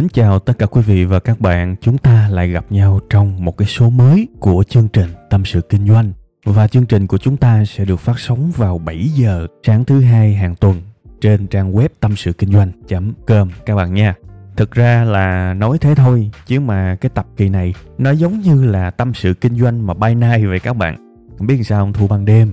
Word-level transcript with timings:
Mến 0.00 0.08
chào 0.08 0.38
tất 0.38 0.58
cả 0.58 0.66
quý 0.66 0.80
vị 0.82 1.04
và 1.04 1.20
các 1.20 1.40
bạn, 1.40 1.76
chúng 1.80 1.98
ta 1.98 2.28
lại 2.30 2.48
gặp 2.48 2.64
nhau 2.70 3.00
trong 3.10 3.44
một 3.44 3.56
cái 3.56 3.68
số 3.68 3.90
mới 3.90 4.28
của 4.38 4.64
chương 4.68 4.88
trình 4.88 5.08
Tâm 5.30 5.44
sự 5.44 5.60
Kinh 5.60 5.88
doanh. 5.88 6.12
Và 6.44 6.68
chương 6.68 6.86
trình 6.86 7.06
của 7.06 7.18
chúng 7.18 7.36
ta 7.36 7.64
sẽ 7.64 7.84
được 7.84 7.96
phát 7.96 8.18
sóng 8.18 8.50
vào 8.56 8.78
7 8.78 9.08
giờ 9.14 9.46
sáng 9.66 9.84
thứ 9.84 10.00
hai 10.00 10.34
hàng 10.34 10.54
tuần 10.54 10.82
trên 11.20 11.46
trang 11.46 11.72
web 11.72 11.88
tâm 12.00 12.16
sự 12.16 12.32
kinh 12.32 12.52
doanh.com 12.52 13.50
các 13.66 13.74
bạn 13.74 13.94
nha. 13.94 14.14
Thực 14.56 14.72
ra 14.72 15.04
là 15.04 15.54
nói 15.54 15.78
thế 15.80 15.94
thôi, 15.94 16.30
chứ 16.46 16.60
mà 16.60 16.96
cái 17.00 17.10
tập 17.14 17.26
kỳ 17.36 17.48
này 17.48 17.74
nó 17.98 18.10
giống 18.10 18.40
như 18.40 18.64
là 18.64 18.90
tâm 18.90 19.14
sự 19.14 19.34
kinh 19.34 19.54
doanh 19.54 19.86
mà 19.86 19.94
by 19.94 20.14
night 20.14 20.48
vậy 20.48 20.60
các 20.60 20.76
bạn. 20.76 20.96
Không 21.38 21.46
biết 21.46 21.62
sao 21.64 21.80
không 21.80 21.92
thu 21.92 22.08
ban 22.08 22.24
đêm 22.24 22.52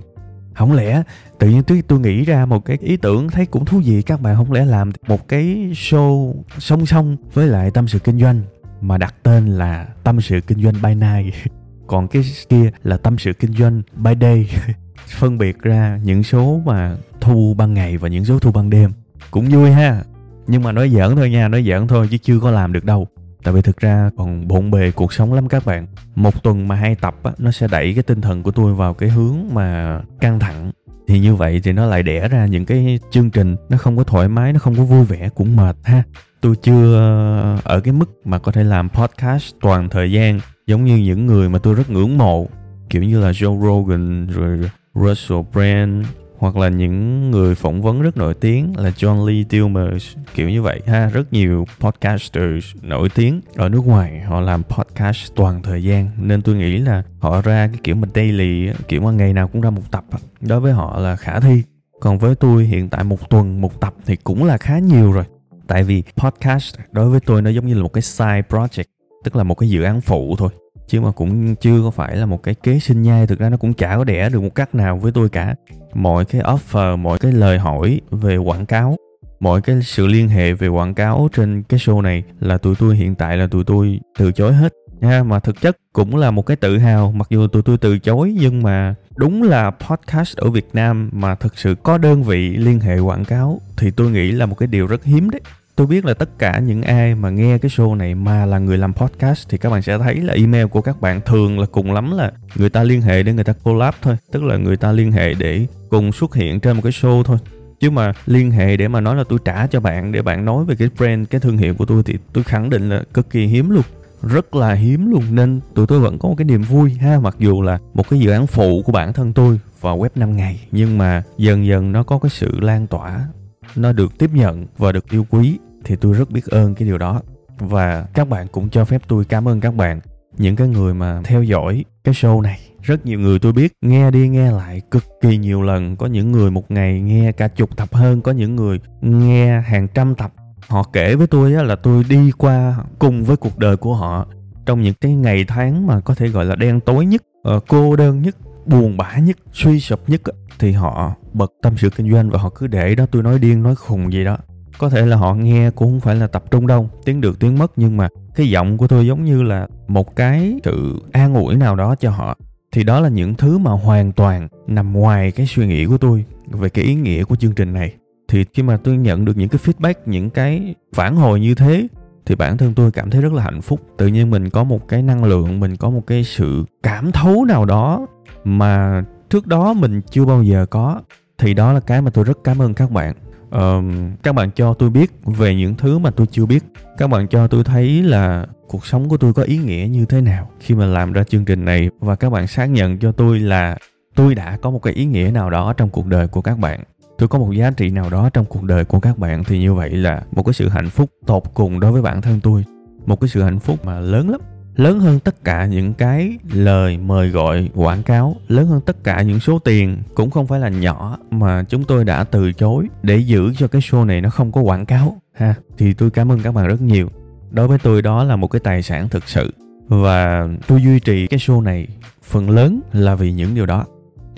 không 0.58 0.72
lẽ 0.72 1.04
tự 1.40 1.50
nhiên 1.50 1.64
tôi 1.64 1.84
tôi 1.88 2.00
nghĩ 2.00 2.24
ra 2.24 2.46
một 2.46 2.66
cái 2.66 2.78
ý 2.82 2.98
tưởng 2.98 3.30
thấy 3.30 3.46
cũng 3.46 3.66
thú 3.66 3.82
vị, 3.86 4.02
các 4.02 4.22
bạn 4.22 4.36
không 4.36 4.52
lẽ 4.52 4.66
làm 4.66 4.92
một 5.08 5.28
cái 5.28 5.46
show 5.74 6.34
song 6.58 6.86
song 6.86 7.18
với 7.34 7.48
lại 7.48 7.72
tâm 7.72 7.88
sự 7.88 8.00
kinh 8.00 8.20
doanh 8.20 8.42
mà 8.82 8.98
đặt 8.98 9.16
tên 9.24 9.48
là 9.48 9.88
tâm 10.04 10.22
sự 10.22 10.40
kinh 10.48 10.64
doanh 10.64 10.74
by 10.84 10.96
night. 10.96 11.34
Còn 11.88 12.08
cái 12.08 12.24
kia 12.50 12.72
là 12.84 12.98
tâm 12.98 13.18
sự 13.18 13.34
kinh 13.34 13.54
doanh 13.54 13.82
by 13.96 14.12
day. 14.22 14.50
Phân 15.08 15.38
biệt 15.38 15.60
ra 15.60 16.00
những 16.04 16.24
số 16.24 16.62
mà 16.66 16.98
thu 17.22 17.56
ban 17.58 17.74
ngày 17.74 17.98
và 17.98 18.08
những 18.08 18.26
số 18.26 18.40
thu 18.40 18.52
ban 18.52 18.70
đêm. 18.70 18.92
Cũng 19.32 19.46
vui 19.46 19.72
ha. 19.72 20.04
Nhưng 20.48 20.64
mà 20.64 20.72
nói 20.72 20.90
giỡn 20.90 21.16
thôi 21.16 21.30
nha, 21.30 21.48
nói 21.48 21.64
giỡn 21.68 21.88
thôi 21.88 22.08
chứ 22.12 22.18
chưa 22.18 22.40
có 22.40 22.52
làm 22.52 22.74
được 22.74 22.86
đâu 22.86 23.08
tại 23.48 23.54
vì 23.54 23.62
thực 23.62 23.78
ra 23.78 24.10
còn 24.18 24.48
bộn 24.48 24.72
bề 24.72 24.92
cuộc 24.92 25.14
sống 25.14 25.34
lắm 25.34 25.48
các 25.48 25.66
bạn. 25.66 25.88
Một 26.16 26.44
tuần 26.44 26.68
mà 26.68 26.76
hai 26.76 26.96
tập 26.96 27.16
á, 27.24 27.32
nó 27.38 27.52
sẽ 27.52 27.68
đẩy 27.72 27.94
cái 27.94 28.04
tinh 28.04 28.22
thần 28.22 28.44
của 28.44 28.52
tôi 28.52 28.74
vào 28.74 28.94
cái 28.94 29.10
hướng 29.10 29.36
mà 29.54 30.00
căng 30.20 30.40
thẳng. 30.40 30.72
Thì 31.08 31.20
như 31.20 31.36
vậy 31.36 31.62
thì 31.64 31.72
nó 31.72 31.86
lại 31.86 32.04
đẻ 32.04 32.28
ra 32.28 32.46
những 32.46 32.66
cái 32.66 33.00
chương 33.12 33.30
trình 33.30 33.56
nó 33.70 33.78
không 33.78 33.98
có 33.98 34.04
thoải 34.04 34.28
mái 34.28 34.54
nó 34.54 34.60
không 34.60 34.76
có 34.76 34.84
vui 34.84 35.06
vẻ 35.06 35.30
cũng 35.36 35.56
mệt 35.56 35.76
ha. 35.84 36.04
Tôi 36.42 36.56
chưa 36.62 36.96
ờ, 36.96 37.58
ở 37.64 37.80
cái 37.80 37.94
mức 37.94 38.10
mà 38.26 38.40
có 38.40 38.52
thể 38.52 38.64
làm 38.64 38.90
podcast 38.90 39.56
toàn 39.62 39.90
thời 39.90 40.12
gian 40.12 40.40
giống 40.68 40.86
như 40.86 40.98
những 40.98 41.26
người 41.26 41.50
mà 41.50 41.60
tôi 41.60 41.74
rất 41.74 41.90
ngưỡng 41.90 42.18
mộ. 42.18 42.48
Kiểu 42.90 43.04
như 43.04 43.20
là 43.20 43.32
Joe 43.32 43.62
Rogan 43.62 44.28
rồi 44.28 44.70
Russell 44.96 45.42
Brand 45.54 46.06
hoặc 46.38 46.58
là 46.58 46.70
những 46.70 47.32
người 47.32 47.56
phỏng 47.56 47.82
vấn 47.82 48.02
rất 48.02 48.18
nổi 48.18 48.34
tiếng 48.34 48.78
là 48.78 48.90
John 48.90 49.26
Lee 49.26 49.44
Dumas 49.52 50.16
kiểu 50.36 50.50
như 50.50 50.62
vậy 50.62 50.82
ha. 50.88 51.10
Rất 51.10 51.34
nhiều 51.34 51.66
podcasters 51.80 52.66
nổi 52.82 53.10
tiếng 53.16 53.42
ở 53.56 53.70
nước 53.70 53.86
ngoài, 53.86 54.22
họ 54.22 54.42
làm 54.42 54.64
podcast 54.64 55.36
toàn 55.36 55.62
thời 55.64 55.84
gian. 55.84 56.10
Nên 56.22 56.42
tôi 56.42 56.56
nghĩ 56.56 56.78
là 56.78 57.04
họ 57.20 57.42
ra 57.42 57.68
cái 57.68 57.80
kiểu 57.84 57.96
mà 57.96 58.08
daily 58.16 58.70
kiểu 58.88 59.02
mà 59.02 59.12
ngày 59.12 59.34
nào 59.34 59.48
cũng 59.48 59.62
ra 59.62 59.70
một 59.70 59.92
tập 59.92 60.04
đối 60.42 60.60
với 60.60 60.74
họ 60.74 61.00
là 61.00 61.16
khả 61.16 61.40
thi. 61.40 61.64
Còn 62.00 62.18
với 62.18 62.36
tôi, 62.36 62.64
hiện 62.64 62.90
tại 62.90 63.04
một 63.04 63.30
tuần, 63.30 63.62
một 63.62 63.82
tập 63.82 63.94
thì 64.06 64.16
cũng 64.16 64.44
là 64.44 64.58
khá 64.58 64.80
nhiều 64.80 65.12
rồi. 65.12 65.24
Tại 65.68 65.84
vì 65.84 66.04
podcast 66.18 66.76
đối 66.92 67.10
với 67.10 67.20
tôi 67.20 67.42
nó 67.42 67.50
giống 67.50 67.68
như 67.68 67.74
là 67.74 67.84
một 67.84 67.94
cái 67.94 68.02
side 68.02 68.42
project, 68.50 68.84
tức 69.24 69.36
là 69.36 69.44
một 69.44 69.56
cái 69.56 69.70
dự 69.70 69.84
án 69.84 70.02
phụ 70.02 70.36
thôi. 70.38 70.50
Chứ 70.88 71.02
mà 71.02 71.12
cũng 71.12 71.56
chưa 71.56 71.82
có 71.84 71.92
phải 71.92 72.16
là 72.16 72.26
một 72.26 72.44
cái 72.44 72.56
kế 72.56 72.80
sinh 72.80 73.02
nhai, 73.02 73.28
thực 73.28 73.40
ra 73.40 73.50
nó 73.50 73.58
cũng 73.58 73.74
chả 73.74 73.98
có 73.98 74.04
đẻ 74.04 74.30
được 74.30 74.42
một 74.42 74.56
cách 74.56 74.76
nào 74.76 74.98
với 74.98 75.12
tôi 75.12 75.30
cả 75.30 75.56
mọi 75.98 76.26
cái 76.26 76.42
offer, 76.42 76.98
mọi 76.98 77.20
cái 77.20 77.32
lời 77.32 77.58
hỏi 77.58 78.02
về 78.12 78.38
quảng 78.38 78.66
cáo, 78.66 78.96
mọi 79.40 79.62
cái 79.62 79.82
sự 79.82 80.08
liên 80.08 80.30
hệ 80.30 80.54
về 80.54 80.68
quảng 80.68 80.94
cáo 80.94 81.30
trên 81.34 81.64
cái 81.64 81.80
show 81.80 82.02
này 82.02 82.24
là 82.40 82.58
tụi 82.58 82.76
tôi 82.76 82.96
hiện 82.96 83.16
tại 83.16 83.38
là 83.38 83.48
tụi 83.48 83.64
tôi 83.64 84.00
từ 84.20 84.32
chối 84.32 84.54
hết 84.54 84.74
ha. 85.02 85.24
mà 85.24 85.40
thực 85.40 85.62
chất 85.62 85.78
cũng 85.94 86.16
là 86.16 86.32
một 86.32 86.46
cái 86.46 86.58
tự 86.58 86.78
hào 86.78 87.12
mặc 87.12 87.28
dù 87.30 87.48
tụi 87.48 87.62
tôi 87.62 87.78
từ 87.78 88.00
chối, 88.00 88.36
nhưng 88.40 88.64
mà 88.64 88.96
đúng 89.16 89.44
là 89.44 89.72
podcast 89.72 90.38
ở 90.38 90.50
Việt 90.50 90.68
Nam 90.74 91.10
mà 91.14 91.36
thực 91.36 91.58
sự 91.58 91.76
có 91.84 91.98
đơn 91.98 92.24
vị 92.24 92.58
liên 92.58 92.80
hệ 92.80 93.00
quảng 93.00 93.26
cáo 93.26 93.62
thì 93.78 93.92
tôi 93.92 94.12
nghĩ 94.12 94.32
là 94.32 94.46
một 94.46 94.56
cái 94.56 94.68
điều 94.68 94.88
rất 94.88 95.04
hiếm 95.04 95.30
đấy 95.30 95.42
tôi 95.78 95.88
biết 95.88 96.06
là 96.06 96.14
tất 96.14 96.40
cả 96.40 96.60
những 96.60 96.82
ai 96.82 97.16
mà 97.16 97.30
nghe 97.30 97.58
cái 97.58 97.70
show 97.70 97.96
này 97.96 98.16
mà 98.16 98.46
là 98.46 98.60
người 98.60 98.78
làm 98.78 98.94
podcast 98.94 99.50
thì 99.50 99.58
các 99.58 99.70
bạn 99.70 99.82
sẽ 99.82 99.98
thấy 99.98 100.16
là 100.16 100.34
email 100.34 100.66
của 100.66 100.82
các 100.82 101.02
bạn 101.02 101.22
thường 101.26 101.60
là 101.60 101.66
cùng 101.66 101.94
lắm 101.94 102.18
là 102.18 102.32
người 102.56 102.70
ta 102.70 102.84
liên 102.84 103.02
hệ 103.02 103.24
để 103.24 103.34
người 103.34 103.44
ta 103.44 103.54
collab 103.54 103.94
thôi, 104.02 104.16
tức 104.32 104.44
là 104.44 104.58
người 104.58 104.78
ta 104.78 104.92
liên 104.92 105.12
hệ 105.12 105.34
để 105.34 105.66
cùng 105.90 106.12
xuất 106.12 106.36
hiện 106.36 106.60
trên 106.60 106.76
một 106.76 106.82
cái 106.84 106.92
show 106.92 107.24
thôi. 107.24 107.38
Chứ 107.80 107.90
mà 107.90 108.14
liên 108.26 108.52
hệ 108.52 108.78
để 108.78 108.88
mà 108.88 109.02
nói 109.02 109.16
là 109.16 109.24
tôi 109.30 109.40
trả 109.46 109.68
cho 109.68 109.80
bạn, 109.80 110.12
để 110.12 110.22
bạn 110.22 110.46
nói 110.46 110.66
về 110.66 110.76
cái 110.76 110.90
brand, 110.98 111.30
cái 111.30 111.42
thương 111.42 111.58
hiệu 111.58 111.74
của 111.74 111.86
tôi 111.86 112.04
thì 112.04 112.18
tôi 112.34 112.44
khẳng 112.44 112.70
định 112.70 112.90
là 112.90 113.04
cực 113.14 113.30
kỳ 113.30 113.46
hiếm 113.46 113.70
luôn, 113.70 113.84
rất 114.22 114.56
là 114.56 114.74
hiếm 114.74 115.12
luôn. 115.12 115.24
Nên 115.32 115.60
tụi 115.74 115.88
tôi 115.88 116.00
vẫn 116.00 116.20
có 116.20 116.30
một 116.30 116.36
cái 116.38 116.46
niềm 116.46 116.62
vui 116.62 116.94
ha, 116.94 117.20
mặc 117.20 117.36
dù 117.40 117.62
là 117.62 117.80
một 117.94 118.10
cái 118.10 118.20
dự 118.20 118.32
án 118.32 118.48
phụ 118.48 118.82
của 118.86 118.92
bản 118.92 119.14
thân 119.14 119.34
tôi 119.34 119.60
vào 119.82 120.00
web 120.00 120.10
5 120.16 120.36
ngày, 120.36 120.68
nhưng 120.72 120.98
mà 120.98 121.24
dần 121.38 121.66
dần 121.66 121.92
nó 121.92 122.04
có 122.04 122.20
cái 122.20 122.30
sự 122.30 122.60
lan 122.60 122.88
tỏa, 122.88 123.28
nó 123.76 123.94
được 123.94 124.18
tiếp 124.18 124.30
nhận 124.34 124.66
và 124.78 124.92
được 124.92 125.10
yêu 125.10 125.26
quý 125.30 125.58
thì 125.88 125.96
tôi 125.96 126.14
rất 126.14 126.32
biết 126.32 126.46
ơn 126.46 126.76
cái 126.76 126.88
điều 126.88 126.98
đó. 126.98 127.22
Và 127.60 128.06
các 128.14 128.30
bạn 128.30 128.48
cũng 128.52 128.70
cho 128.70 128.86
phép 128.86 129.02
tôi 129.08 129.26
cảm 129.26 129.48
ơn 129.48 129.60
các 129.60 129.76
bạn, 129.76 130.00
những 130.38 130.56
cái 130.56 130.68
người 130.68 130.94
mà 130.94 131.22
theo 131.24 131.44
dõi 131.44 131.86
cái 132.04 132.14
show 132.14 132.42
này. 132.42 132.60
Rất 132.82 133.06
nhiều 133.06 133.20
người 133.20 133.40
tôi 133.40 133.54
biết 133.54 133.74
nghe 133.82 134.12
đi 134.12 134.28
nghe 134.30 134.52
lại 134.52 134.82
cực 134.92 135.04
kỳ 135.22 135.38
nhiều 135.38 135.62
lần. 135.62 135.96
Có 135.96 136.06
những 136.06 136.32
người 136.32 136.52
một 136.52 136.72
ngày 136.72 137.02
nghe 137.02 137.32
cả 137.32 137.48
chục 137.48 137.78
tập 137.78 137.90
hơn, 137.92 138.22
có 138.22 138.32
những 138.32 138.56
người 138.56 138.80
nghe 139.02 139.62
hàng 139.62 139.88
trăm 139.94 140.16
tập. 140.16 140.32
Họ 140.68 140.84
kể 140.94 141.16
với 141.16 141.28
tôi 141.28 141.52
là 141.52 141.76
tôi 141.76 142.04
đi 142.10 142.32
qua 142.32 142.78
cùng 143.00 143.24
với 143.24 143.38
cuộc 143.38 143.58
đời 143.58 143.78
của 143.78 143.96
họ. 143.96 144.28
Trong 144.66 144.82
những 144.82 144.94
cái 145.02 145.16
ngày 145.16 145.46
tháng 145.48 145.88
mà 145.88 146.00
có 146.00 146.16
thể 146.16 146.28
gọi 146.28 146.46
là 146.46 146.56
đen 146.56 146.80
tối 146.80 147.06
nhất 147.06 147.22
ờ, 147.44 147.60
cô 147.68 147.96
đơn 147.96 148.22
nhất, 148.22 148.36
buồn 148.66 148.98
bã 148.98 149.18
nhất, 149.18 149.38
suy 149.54 149.80
sụp 149.80 150.10
nhất 150.10 150.22
thì 150.60 150.72
họ 150.72 151.16
bật 151.34 151.52
tâm 151.62 151.78
sự 151.78 151.90
kinh 151.90 152.12
doanh 152.12 152.30
và 152.30 152.40
họ 152.40 152.50
cứ 152.50 152.68
để 152.68 152.96
đó, 152.96 153.06
tôi 153.12 153.24
nói 153.24 153.40
điên, 153.40 153.64
nói 153.64 153.76
khùng 153.76 154.14
gì 154.14 154.24
đó 154.24 154.38
có 154.78 154.90
thể 154.90 155.06
là 155.06 155.18
họ 155.18 155.34
nghe 155.34 155.72
cũng 155.72 155.92
không 155.92 156.00
phải 156.00 156.16
là 156.16 156.28
tập 156.28 156.44
trung 156.52 156.68
đâu, 156.68 156.90
tiếng 157.06 157.22
được 157.22 157.40
tiếng 157.40 157.58
mất, 157.58 157.72
nhưng 157.76 157.98
mà 157.98 158.08
cái 158.36 158.50
giọng 158.50 158.78
của 158.78 158.88
tôi 158.88 159.08
giống 159.08 159.26
như 159.26 159.44
là 159.44 159.68
một 159.88 160.16
cái 160.16 160.60
sự 160.64 161.02
an 161.12 161.36
ủi 161.36 161.56
nào 161.56 161.76
đó 161.76 161.96
cho 161.96 162.10
họ. 162.10 162.38
Thì 162.72 162.84
đó 162.84 163.00
là 163.00 163.10
những 163.10 163.36
thứ 163.36 163.58
mà 163.58 163.72
hoàn 163.72 164.12
toàn 164.12 164.48
nằm 164.68 164.94
ngoài 164.94 165.32
cái 165.32 165.48
suy 165.48 165.68
nghĩ 165.68 165.86
của 165.86 165.98
tôi 165.98 166.26
về 166.52 166.70
cái 166.70 166.86
ý 166.86 166.96
nghĩa 166.96 167.24
của 167.24 167.36
chương 167.36 167.56
trình 167.56 167.74
này. 167.74 167.94
Thì 168.28 168.46
khi 168.54 168.64
mà 168.64 168.78
tôi 168.78 168.98
nhận 168.98 169.26
được 169.26 169.38
những 169.38 169.50
cái 169.50 169.60
feedback, 169.66 169.94
những 170.06 170.30
cái 170.30 170.76
phản 170.94 171.16
hồi 171.16 171.40
như 171.40 171.56
thế, 171.56 171.88
thì 172.26 172.36
bản 172.36 172.58
thân 172.58 172.74
tôi 172.74 172.92
cảm 172.92 173.10
thấy 173.10 173.22
rất 173.22 173.34
là 173.34 173.44
hạnh 173.44 173.62
phúc. 173.62 173.80
Tự 173.98 174.08
nhiên 174.08 174.30
mình 174.30 174.50
có 174.50 174.64
một 174.64 174.88
cái 174.88 175.02
năng 175.02 175.24
lượng, 175.24 175.60
mình 175.60 175.76
có 175.76 175.90
một 175.90 176.02
cái 176.08 176.24
sự 176.24 176.66
cảm 176.84 177.12
thấu 177.12 177.46
nào 177.46 177.66
đó 177.66 178.08
mà 178.44 179.04
trước 179.30 179.48
đó 179.48 179.74
mình 179.74 180.02
chưa 180.12 180.26
bao 180.26 180.44
giờ 180.44 180.66
có. 180.66 181.02
Thì 181.38 181.54
đó 181.54 181.74
là 181.74 181.80
cái 181.80 182.02
mà 182.02 182.10
tôi 182.10 182.24
rất 182.24 182.38
cảm 182.44 182.62
ơn 182.62 182.74
các 182.74 182.92
bạn 182.92 183.16
uh, 183.56 183.84
các 184.24 184.36
bạn 184.36 184.52
cho 184.56 184.74
tôi 184.74 184.90
biết 184.90 185.12
về 185.26 185.56
những 185.56 185.76
thứ 185.76 185.98
mà 185.98 186.12
tôi 186.12 186.28
chưa 186.32 186.46
biết. 186.46 186.64
Các 186.98 187.08
bạn 187.08 187.28
cho 187.28 187.48
tôi 187.48 187.64
thấy 187.64 188.04
là 188.04 188.46
cuộc 188.68 188.86
sống 188.86 189.10
của 189.10 189.18
tôi 189.18 189.34
có 189.34 189.44
ý 189.44 189.58
nghĩa 189.58 189.88
như 189.92 190.06
thế 190.06 190.22
nào 190.22 190.50
khi 190.60 190.76
mà 190.76 190.86
làm 190.86 191.14
ra 191.14 191.24
chương 191.24 191.46
trình 191.46 191.66
này. 191.66 191.90
Và 192.00 192.16
các 192.16 192.30
bạn 192.30 192.48
xác 192.48 192.66
nhận 192.66 192.98
cho 192.98 193.12
tôi 193.12 193.40
là 193.40 193.78
tôi 194.16 194.36
đã 194.36 194.58
có 194.62 194.70
một 194.70 194.80
cái 194.80 194.94
ý 194.94 195.06
nghĩa 195.06 195.32
nào 195.34 195.50
đó 195.50 195.74
trong 195.74 195.90
cuộc 195.90 196.06
đời 196.06 196.28
của 196.28 196.42
các 196.42 196.60
bạn. 196.60 196.84
Tôi 197.18 197.30
có 197.30 197.40
một 197.40 197.52
giá 197.52 197.72
trị 197.72 197.90
nào 197.90 198.10
đó 198.10 198.30
trong 198.30 198.46
cuộc 198.46 198.64
đời 198.64 198.86
của 198.86 199.00
các 199.00 199.18
bạn 199.18 199.44
thì 199.44 199.60
như 199.60 199.74
vậy 199.74 199.90
là 199.90 200.24
một 200.32 200.44
cái 200.44 200.54
sự 200.54 200.70
hạnh 200.70 200.90
phúc 200.90 201.10
tột 201.26 201.44
cùng 201.54 201.80
đối 201.80 201.92
với 201.92 202.02
bản 202.02 202.22
thân 202.22 202.40
tôi. 202.40 202.66
Một 203.06 203.22
cái 203.22 203.28
sự 203.28 203.44
hạnh 203.44 203.60
phúc 203.60 203.86
mà 203.86 204.00
lớn 204.00 204.30
lắm 204.30 204.42
lớn 204.78 205.00
hơn 205.00 205.20
tất 205.20 205.44
cả 205.44 205.66
những 205.66 205.94
cái 205.94 206.38
lời 206.52 206.98
mời 206.98 207.30
gọi, 207.30 207.70
quảng 207.76 208.04
cáo. 208.04 208.36
Lớn 208.48 208.68
hơn 208.68 208.82
tất 208.82 209.04
cả 209.04 209.22
những 209.22 209.40
số 209.40 209.60
tiền 209.60 209.98
cũng 210.16 210.30
không 210.30 210.48
phải 210.48 210.60
là 210.60 210.70
nhỏ 210.70 211.18
mà 211.32 211.64
chúng 211.64 211.84
tôi 211.84 212.06
đã 212.06 212.24
từ 212.24 212.54
chối 212.54 212.88
để 213.04 213.18
giữ 213.18 213.54
cho 213.58 213.68
cái 213.68 213.82
show 213.82 214.06
này 214.06 214.22
nó 214.22 214.30
không 214.30 214.52
có 214.52 214.62
quảng 214.62 214.86
cáo. 214.86 215.22
Ha, 215.34 215.56
thì 215.78 215.94
tôi 215.94 216.10
cảm 216.10 216.32
ơn 216.32 216.40
các 216.40 216.52
bạn 216.52 216.68
rất 216.68 216.82
nhiều. 216.82 217.10
Đối 217.52 217.68
với 217.68 217.78
tôi, 217.84 218.02
đó 218.02 218.24
là 218.24 218.36
một 218.36 218.48
cái 218.48 218.60
tài 218.60 218.82
sản 218.82 219.10
thực 219.10 219.30
sự. 219.30 219.54
Và 219.88 220.48
tôi 220.68 220.82
duy 220.82 221.00
trì 221.00 221.28
cái 221.28 221.40
show 221.40 221.62
này 221.62 221.88
phần 222.24 222.50
lớn 222.50 222.82
là 222.94 223.16
vì 223.16 223.32
những 223.32 223.56
điều 223.56 223.66
đó. 223.66 223.86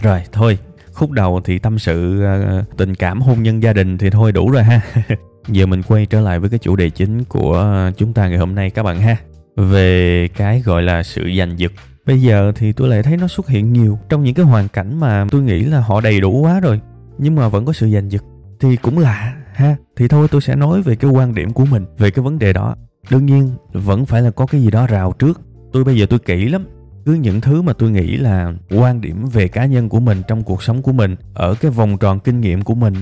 Rồi, 0.02 0.24
thôi. 0.32 0.58
Khúc 0.94 1.12
đầu 1.12 1.42
thì 1.44 1.60
tâm 1.60 1.80
sự 1.80 2.24
ờ, 2.24 2.64
tình 2.78 2.96
cảm 2.96 3.22
hôn 3.22 3.44
nhân 3.44 3.64
gia 3.64 3.74
đình 3.74 3.98
thì 3.98 4.10
thôi 4.10 4.32
đủ 4.32 4.52
rồi 4.52 4.64
ha. 4.64 4.82
Giờ 5.48 5.66
mình 5.66 5.84
quay 5.84 6.06
trở 6.06 6.22
lại 6.22 6.40
với 6.40 6.50
cái 6.50 6.60
chủ 6.60 6.76
đề 6.76 6.90
chính 6.90 7.24
của 7.24 7.92
chúng 7.98 8.14
ta 8.14 8.28
ngày 8.28 8.38
hôm 8.38 8.56
nay 8.56 8.70
các 8.70 8.84
bạn 8.84 9.00
ha 9.00 9.18
về 9.60 10.28
cái 10.28 10.62
gọi 10.62 10.84
là 10.84 11.04
sự 11.04 11.32
giành 11.38 11.60
giật. 11.60 11.72
Bây 12.06 12.22
giờ 12.22 12.52
thì 12.56 12.72
tôi 12.72 12.90
lại 12.90 13.04
thấy 13.04 13.18
nó 13.18 13.28
xuất 13.28 13.48
hiện 13.48 13.74
nhiều 13.74 14.00
trong 14.10 14.24
những 14.24 14.36
cái 14.36 14.46
hoàn 14.46 14.68
cảnh 14.68 15.00
mà 15.00 15.28
tôi 15.32 15.42
nghĩ 15.42 15.64
là 15.64 15.80
họ 15.80 16.02
đầy 16.02 16.22
đủ 16.22 16.42
quá 16.42 16.60
rồi, 16.60 16.82
nhưng 17.18 17.36
mà 17.36 17.48
vẫn 17.48 17.66
có 17.66 17.74
sự 17.74 17.90
giành 17.90 18.12
giật. 18.12 18.24
Thì 18.60 18.76
cũng 18.76 19.00
lạ 19.00 19.34
ha, 19.54 19.76
thì 19.96 20.08
thôi 20.08 20.28
tôi 20.32 20.42
sẽ 20.42 20.56
nói 20.56 20.82
về 20.82 20.96
cái 20.96 21.12
quan 21.12 21.36
điểm 21.36 21.54
của 21.54 21.66
mình 21.66 21.86
về 21.98 22.12
cái 22.12 22.24
vấn 22.24 22.40
đề 22.40 22.54
đó. 22.54 22.76
Đương 23.10 23.26
nhiên, 23.26 23.52
vẫn 23.74 24.06
phải 24.06 24.22
là 24.22 24.32
có 24.32 24.46
cái 24.46 24.62
gì 24.62 24.72
đó 24.72 24.88
rào 24.88 25.14
trước. 25.20 25.42
Tôi 25.74 25.84
bây 25.84 25.98
giờ 25.98 26.06
tôi 26.10 26.20
kỹ 26.20 26.50
lắm. 26.50 26.68
Cứ 27.06 27.14
những 27.14 27.42
thứ 27.42 27.62
mà 27.62 27.74
tôi 27.74 27.92
nghĩ 27.92 28.18
là 28.18 28.54
quan 28.70 29.02
điểm 29.02 29.26
về 29.26 29.48
cá 29.48 29.66
nhân 29.66 29.90
của 29.90 30.00
mình 30.00 30.22
trong 30.28 30.44
cuộc 30.44 30.64
sống 30.64 30.82
của 30.82 30.92
mình, 30.92 31.16
ở 31.34 31.56
cái 31.56 31.72
vòng 31.72 31.98
tròn 31.98 32.20
kinh 32.20 32.42
nghiệm 32.42 32.62
của 32.62 32.76
mình 32.76 32.94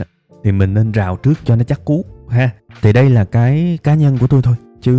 thì 0.44 0.52
mình 0.52 0.74
nên 0.74 0.92
rào 0.92 1.16
trước 1.16 1.34
cho 1.46 1.56
nó 1.56 1.64
chắc 1.64 1.86
cú 1.86 2.06
ha. 2.30 2.50
Thì 2.82 2.94
đây 2.94 3.10
là 3.10 3.26
cái 3.26 3.80
cá 3.84 3.94
nhân 3.96 4.18
của 4.18 4.28
tôi 4.28 4.42
thôi 4.42 4.56
chứ 4.82 4.94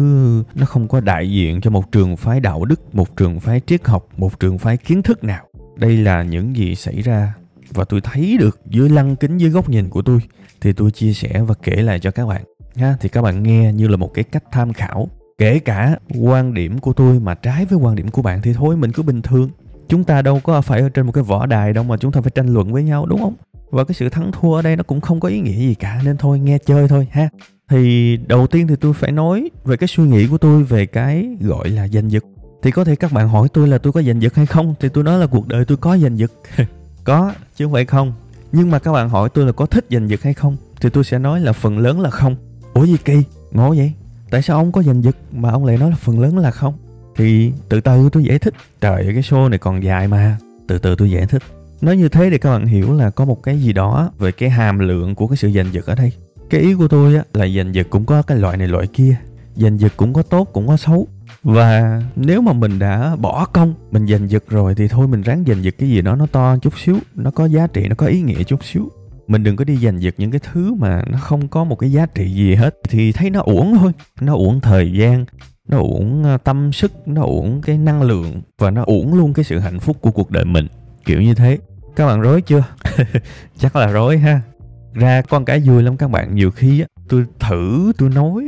nó 0.55 0.67
không 0.67 0.89
có 0.89 1.01
đại 1.01 1.31
diện 1.31 1.61
cho 1.61 1.71
một 1.71 1.93
trường 1.93 2.17
phái 2.17 2.41
đạo 2.41 2.65
đức, 2.65 2.95
một 2.95 3.17
trường 3.17 3.41
phái 3.41 3.61
triết 3.67 3.87
học, 3.87 4.09
một 4.17 4.41
trường 4.41 4.59
phái 4.59 4.77
kiến 4.77 5.03
thức 5.03 5.25
nào. 5.25 5.45
Đây 5.77 5.97
là 5.97 6.23
những 6.23 6.57
gì 6.57 6.75
xảy 6.75 7.03
ra. 7.03 7.35
Và 7.71 7.85
tôi 7.85 8.01
thấy 8.01 8.37
được 8.41 8.61
dưới 8.67 8.89
lăng 8.89 9.17
kính, 9.17 9.39
dưới 9.39 9.51
góc 9.51 9.69
nhìn 9.69 9.89
của 9.89 10.03
tôi, 10.03 10.21
thì 10.61 10.73
tôi 10.73 10.91
chia 10.91 11.13
sẻ 11.13 11.43
và 11.43 11.55
kể 11.63 11.83
lại 11.83 12.01
cho 12.01 12.11
các 12.11 12.27
bạn 12.27 12.45
ha 12.77 12.97
thì 13.01 13.09
các 13.09 13.23
bạn 13.23 13.43
nghe 13.43 13.73
như 13.73 13.89
là 13.89 13.97
một 13.97 14.15
cái 14.15 14.25
cách 14.25 14.45
tham 14.53 14.73
khảo. 14.73 15.09
Kể 15.39 15.59
cả 15.59 15.99
quan 16.21 16.55
điểm 16.55 16.79
của 16.79 16.93
tôi 16.93 17.21
mà 17.21 17.35
trái 17.35 17.65
với 17.65 17.79
quan 17.79 17.97
điểm 17.97 18.09
của 18.09 18.23
bạn 18.23 18.43
thì 18.43 18.53
thôi, 18.53 18.77
mình 18.77 18.93
cứ 18.93 19.03
bình 19.03 19.23
thường. 19.23 19.51
Chúng 19.89 20.05
ta 20.05 20.23
đâu 20.23 20.41
có 20.45 20.61
phải 20.61 20.81
ở 20.81 20.89
trên 20.89 21.07
một 21.07 21.13
cái 21.13 21.25
võ 21.25 21.47
đài 21.47 21.73
đâu 21.73 21.85
mà 21.85 21.97
chúng 21.97 22.13
ta 22.13 22.21
phải 22.21 22.31
tranh 22.35 22.55
luận 22.55 22.73
với 22.73 22.83
nhau, 22.83 23.07
đúng 23.07 23.21
không? 23.21 23.35
Và 23.71 23.85
cái 23.85 23.95
sự 23.95 24.09
thắng 24.09 24.33
thua 24.33 24.55
ở 24.55 24.63
đây 24.63 24.77
nó 24.77 24.83
cũng 24.83 25.01
không 25.01 25.21
có 25.21 25.29
ý 25.29 25.41
nghĩa 25.41 25.57
gì 25.57 25.75
cả, 25.75 26.01
nên 26.05 26.17
thôi, 26.17 26.39
nghe 26.39 26.59
chơi 26.59 26.89
thôi, 26.89 27.09
ha 27.11 27.29
thì 27.69 28.17
đầu 28.17 28.47
tiên 28.47 28.67
thì 28.67 28.75
tôi 28.77 28.93
phải 28.93 29.13
nói 29.13 29.51
về 29.65 29.77
cái 29.77 29.89
suy 29.89 30.05
nghĩ 30.05 30.27
của 30.27 30.39
tôi 30.39 30.65
về 30.65 30.87
cái 30.87 31.37
gọi 31.41 31.69
là 31.69 31.89
giành 31.89 32.11
giật. 32.11 32.25
Thì 32.63 32.71
có 32.71 32.85
thể 32.85 32.97
các 32.97 33.13
bạn 33.13 33.29
hỏi 33.29 33.49
tôi 33.53 33.69
là 33.69 33.79
tôi 33.79 33.93
có 33.93 34.03
giành 34.03 34.23
giật 34.23 34.35
hay 34.35 34.47
không? 34.47 34.75
Thì 34.81 34.89
tôi 34.89 35.05
nói 35.05 35.19
là 35.19 35.27
cuộc 35.27 35.49
đời 35.49 35.65
tôi 35.65 35.77
có 35.77 35.99
giành 35.99 36.19
giật. 36.19 36.33
Có, 37.05 37.33
chứ 37.57 37.65
không 37.65 37.73
phải 37.73 37.85
không. 37.85 38.13
Nhưng 38.53 38.71
mà 38.71 38.79
các 38.79 38.93
bạn 38.93 39.09
hỏi 39.09 39.29
tôi 39.35 39.47
là 39.47 39.53
có 39.53 39.67
thích 39.67 39.87
giành 39.91 40.11
giật 40.11 40.23
hay 40.23 40.35
không? 40.35 40.57
Thì 40.81 40.91
tôi 40.91 41.05
sẽ 41.05 41.19
nói 41.19 41.41
là 41.41 41.53
phần 41.53 41.79
lớn 41.79 42.01
là 42.01 42.11
không. 42.11 42.37
Ủa 42.75 42.85
gì 42.85 42.97
kỳ? 43.05 43.23
Ngộ 43.53 43.75
vậy? 43.77 43.93
Tại 44.31 44.43
sao 44.43 44.57
ông 44.57 44.73
có 44.73 44.83
giành 44.83 45.05
giật 45.05 45.17
mà 45.33 45.51
ông 45.51 45.65
lại 45.65 45.79
nói 45.79 45.91
là 45.91 45.97
phần 45.97 46.21
lớn 46.21 46.39
là 46.39 46.51
không? 46.51 46.75
Thì 47.17 47.53
từ 47.69 47.81
từ 47.81 48.09
tôi 48.13 48.25
giải 48.25 48.39
thích. 48.39 48.55
Trời 48.81 49.03
ơi, 49.03 49.13
cái 49.13 49.23
show 49.23 49.49
này 49.49 49.59
còn 49.59 49.83
dài 49.83 50.09
mà. 50.09 50.39
Từ 50.67 50.79
từ 50.79 50.95
tôi 50.95 51.11
giải 51.11 51.27
thích. 51.27 51.43
Nói 51.81 51.97
như 51.97 52.09
thế 52.09 52.31
để 52.31 52.39
các 52.39 52.51
bạn 52.51 52.67
hiểu 52.67 52.95
là 52.95 53.11
có 53.11 53.25
một 53.25 53.43
cái 53.43 53.61
gì 53.61 53.73
đó 53.73 54.11
về 54.19 54.33
cái 54.33 54.51
hàm 54.51 54.79
lượng 54.79 55.15
của 55.15 55.27
cái 55.27 55.37
sự 55.37 55.51
giành 55.51 55.73
giật 55.73 55.87
ở 55.87 55.95
đây 55.95 56.13
cái 56.51 56.61
ý 56.61 56.75
của 56.75 56.89
tôi 56.89 57.15
á, 57.15 57.23
là 57.35 57.49
giành 57.49 57.75
giật 57.75 57.87
cũng 57.91 58.05
có 58.05 58.23
cái 58.23 58.39
loại 58.39 58.57
này 58.57 58.69
loại 58.69 58.87
kia. 58.87 59.17
Giành 59.55 59.81
giật 59.81 59.93
cũng 59.97 60.13
có 60.13 60.23
tốt, 60.23 60.49
cũng 60.53 60.69
có 60.69 60.77
xấu. 60.77 61.09
Và 61.43 62.03
nếu 62.17 62.41
mà 62.41 62.53
mình 62.53 62.79
đã 62.79 63.17
bỏ 63.17 63.45
công, 63.45 63.75
mình 63.91 64.07
giành 64.07 64.31
giật 64.31 64.45
rồi 64.49 64.75
thì 64.75 64.89
thôi, 64.89 65.09
mình 65.09 65.23
ráng 65.23 65.45
giành 65.47 65.65
giật 65.65 65.75
cái 65.79 65.89
gì 65.89 66.03
đó 66.03 66.17
nó 66.17 66.27
to 66.27 66.57
chút 66.59 66.79
xíu, 66.79 66.97
nó 67.15 67.31
có 67.31 67.47
giá 67.47 67.67
trị, 67.67 67.89
nó 67.89 67.95
có 67.95 68.07
ý 68.07 68.21
nghĩa 68.21 68.43
chút 68.43 68.65
xíu. 68.65 68.91
Mình 69.27 69.43
đừng 69.43 69.57
có 69.57 69.65
đi 69.65 69.77
giành 69.77 70.03
giật 70.03 70.15
những 70.19 70.31
cái 70.31 70.41
thứ 70.53 70.75
mà 70.75 71.03
nó 71.11 71.19
không 71.19 71.49
có 71.49 71.65
một 71.65 71.77
cái 71.77 71.93
giá 71.93 72.07
trị 72.07 72.35
gì 72.35 72.55
hết. 72.55 72.75
Thì 72.89 73.13
thấy 73.13 73.31
nó 73.31 73.41
uổng 73.41 73.79
thôi, 73.79 73.93
nó 74.21 74.35
uổng 74.35 74.61
thời 74.61 74.93
gian, 74.93 75.25
nó 75.69 75.79
uổng 75.79 76.25
ờ, 76.25 76.39
tâm 76.45 76.73
sức, 76.73 76.93
nó 77.09 77.23
uổng 77.23 77.61
cái 77.63 77.79
năng 77.79 78.03
lượng 78.03 78.43
và 78.59 78.71
nó 78.71 78.85
uổng 78.85 79.15
luôn 79.15 79.33
cái 79.33 79.45
sự 79.45 79.59
hạnh 79.59 79.81
phúc 79.81 79.97
của 80.01 80.11
cuộc 80.11 80.31
đời 80.31 80.45
mình. 80.45 80.67
Kiểu 81.05 81.23
như 81.23 81.35
thế. 81.35 81.59
Các 81.97 82.07
bạn 82.07 82.21
rối 82.21 82.43
chưa? 82.43 82.65
Chắc 83.59 83.77
là 83.77 83.87
rối 83.87 84.19
ha 84.19 84.41
ra 84.99 85.23
con 85.23 85.45
cái 85.45 85.61
vui 85.61 85.83
lắm 85.83 85.97
các 85.97 86.11
bạn. 86.11 86.35
Nhiều 86.35 86.51
khi 86.51 86.81
á 86.81 86.87
tôi 87.09 87.25
thử 87.39 87.93
tôi 87.99 88.09
nói 88.09 88.45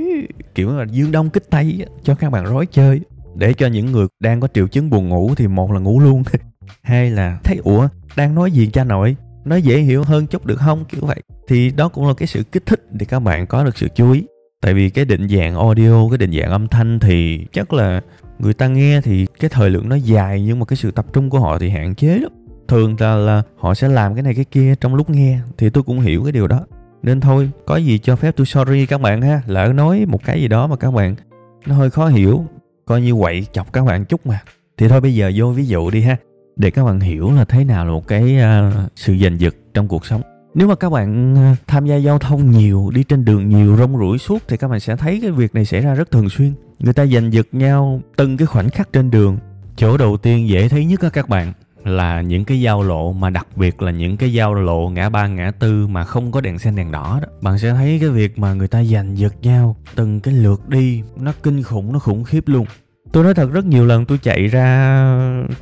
kiểu 0.54 0.78
là 0.78 0.84
dương 0.90 1.12
đông 1.12 1.30
kích 1.30 1.50
tây 1.50 1.84
á, 1.86 1.92
cho 2.02 2.14
các 2.14 2.30
bạn 2.30 2.44
rối 2.44 2.66
chơi. 2.66 3.00
Để 3.34 3.52
cho 3.54 3.66
những 3.66 3.92
người 3.92 4.06
đang 4.20 4.40
có 4.40 4.48
triệu 4.54 4.68
chứng 4.68 4.90
buồn 4.90 5.08
ngủ 5.08 5.34
thì 5.36 5.46
một 5.48 5.72
là 5.72 5.80
ngủ 5.80 6.00
luôn. 6.00 6.22
Hai 6.82 7.10
là 7.10 7.38
thấy 7.44 7.56
ủa 7.64 7.88
đang 8.16 8.34
nói 8.34 8.52
gì 8.52 8.70
cha 8.72 8.84
nội? 8.84 9.16
Nói 9.44 9.62
dễ 9.62 9.78
hiểu 9.78 10.04
hơn 10.04 10.26
chút 10.26 10.46
được 10.46 10.56
không? 10.56 10.84
Kiểu 10.84 11.00
vậy. 11.06 11.22
Thì 11.48 11.70
đó 11.70 11.88
cũng 11.88 12.08
là 12.08 12.14
cái 12.14 12.26
sự 12.26 12.42
kích 12.42 12.66
thích 12.66 12.86
để 12.92 13.06
các 13.06 13.20
bạn 13.20 13.46
có 13.46 13.64
được 13.64 13.78
sự 13.78 13.88
chú 13.94 14.12
ý. 14.12 14.24
Tại 14.60 14.74
vì 14.74 14.90
cái 14.90 15.04
định 15.04 15.28
dạng 15.28 15.56
audio 15.56 16.08
cái 16.10 16.18
định 16.18 16.40
dạng 16.40 16.50
âm 16.50 16.68
thanh 16.68 16.98
thì 16.98 17.46
chắc 17.52 17.72
là 17.72 18.00
người 18.38 18.54
ta 18.54 18.66
nghe 18.68 19.00
thì 19.00 19.26
cái 19.40 19.50
thời 19.50 19.70
lượng 19.70 19.88
nó 19.88 19.96
dài 19.96 20.42
nhưng 20.42 20.58
mà 20.58 20.64
cái 20.64 20.76
sự 20.76 20.90
tập 20.90 21.06
trung 21.12 21.30
của 21.30 21.40
họ 21.40 21.58
thì 21.58 21.70
hạn 21.70 21.94
chế 21.94 22.18
lắm 22.18 22.32
thường 22.70 22.96
là, 22.98 23.14
là 23.14 23.42
họ 23.58 23.74
sẽ 23.74 23.88
làm 23.88 24.14
cái 24.14 24.22
này 24.22 24.34
cái 24.34 24.44
kia 24.44 24.74
trong 24.80 24.94
lúc 24.94 25.10
nghe 25.10 25.38
thì 25.58 25.70
tôi 25.70 25.84
cũng 25.84 26.00
hiểu 26.00 26.22
cái 26.22 26.32
điều 26.32 26.46
đó. 26.46 26.60
Nên 27.02 27.20
thôi 27.20 27.50
có 27.66 27.76
gì 27.76 27.98
cho 27.98 28.16
phép 28.16 28.34
tôi 28.36 28.46
sorry 28.46 28.86
các 28.86 29.00
bạn 29.00 29.22
ha 29.22 29.42
lỡ 29.46 29.72
nói 29.74 30.06
một 30.06 30.24
cái 30.24 30.40
gì 30.40 30.48
đó 30.48 30.66
mà 30.66 30.76
các 30.76 30.90
bạn 30.90 31.14
nó 31.66 31.74
hơi 31.74 31.90
khó 31.90 32.06
hiểu 32.06 32.44
coi 32.86 33.00
như 33.00 33.14
quậy 33.20 33.46
chọc 33.52 33.72
các 33.72 33.84
bạn 33.84 34.04
chút 34.04 34.26
mà. 34.26 34.40
Thì 34.78 34.88
thôi 34.88 35.00
bây 35.00 35.14
giờ 35.14 35.32
vô 35.34 35.46
ví 35.46 35.66
dụ 35.66 35.90
đi 35.90 36.00
ha 36.00 36.16
để 36.56 36.70
các 36.70 36.84
bạn 36.84 37.00
hiểu 37.00 37.30
là 37.30 37.44
thế 37.44 37.64
nào 37.64 37.84
là 37.84 37.90
một 37.90 38.08
cái 38.08 38.38
uh, 38.38 38.74
sự 38.96 39.16
giành 39.22 39.40
giật 39.40 39.54
trong 39.74 39.88
cuộc 39.88 40.06
sống. 40.06 40.22
Nếu 40.54 40.68
mà 40.68 40.74
các 40.74 40.90
bạn 40.90 41.34
uh, 41.34 41.58
tham 41.66 41.86
gia 41.86 41.96
giao 41.96 42.18
thông 42.18 42.50
nhiều 42.50 42.90
đi 42.94 43.02
trên 43.04 43.24
đường 43.24 43.48
nhiều 43.48 43.76
rong 43.76 43.98
ruổi 43.98 44.18
suốt 44.18 44.42
thì 44.48 44.56
các 44.56 44.68
bạn 44.68 44.80
sẽ 44.80 44.96
thấy 44.96 45.18
cái 45.22 45.30
việc 45.30 45.54
này 45.54 45.64
xảy 45.64 45.80
ra 45.80 45.94
rất 45.94 46.10
thường 46.10 46.28
xuyên. 46.28 46.52
Người 46.78 46.94
ta 46.94 47.06
giành 47.06 47.32
giật 47.32 47.46
nhau 47.52 48.00
từng 48.16 48.36
cái 48.36 48.46
khoảnh 48.46 48.70
khắc 48.70 48.92
trên 48.92 49.10
đường. 49.10 49.38
Chỗ 49.76 49.96
đầu 49.96 50.16
tiên 50.16 50.48
dễ 50.48 50.68
thấy 50.68 50.84
nhất 50.84 51.00
á 51.00 51.08
các 51.08 51.28
bạn 51.28 51.52
là 51.84 52.20
những 52.20 52.44
cái 52.44 52.60
giao 52.60 52.82
lộ, 52.82 53.12
mà 53.12 53.30
đặc 53.30 53.46
biệt 53.56 53.82
là 53.82 53.90
những 53.90 54.16
cái 54.16 54.32
giao 54.32 54.54
lộ 54.54 54.88
ngã 54.88 55.08
ba, 55.08 55.26
ngã 55.26 55.50
tư 55.50 55.86
mà 55.86 56.04
không 56.04 56.32
có 56.32 56.40
đèn 56.40 56.58
xanh, 56.58 56.76
đèn 56.76 56.92
đỏ 56.92 57.18
đó. 57.22 57.28
Bạn 57.40 57.58
sẽ 57.58 57.72
thấy 57.72 57.98
cái 58.00 58.08
việc 58.08 58.38
mà 58.38 58.54
người 58.54 58.68
ta 58.68 58.84
giành 58.84 59.18
giật 59.18 59.34
nhau 59.42 59.76
từng 59.94 60.20
cái 60.20 60.34
lượt 60.34 60.68
đi, 60.68 61.02
nó 61.16 61.32
kinh 61.42 61.62
khủng, 61.62 61.92
nó 61.92 61.98
khủng 61.98 62.24
khiếp 62.24 62.48
luôn. 62.48 62.66
Tôi 63.12 63.24
nói 63.24 63.34
thật, 63.34 63.52
rất 63.52 63.64
nhiều 63.64 63.86
lần 63.86 64.04
tôi 64.04 64.18
chạy 64.18 64.46
ra, 64.46 65.04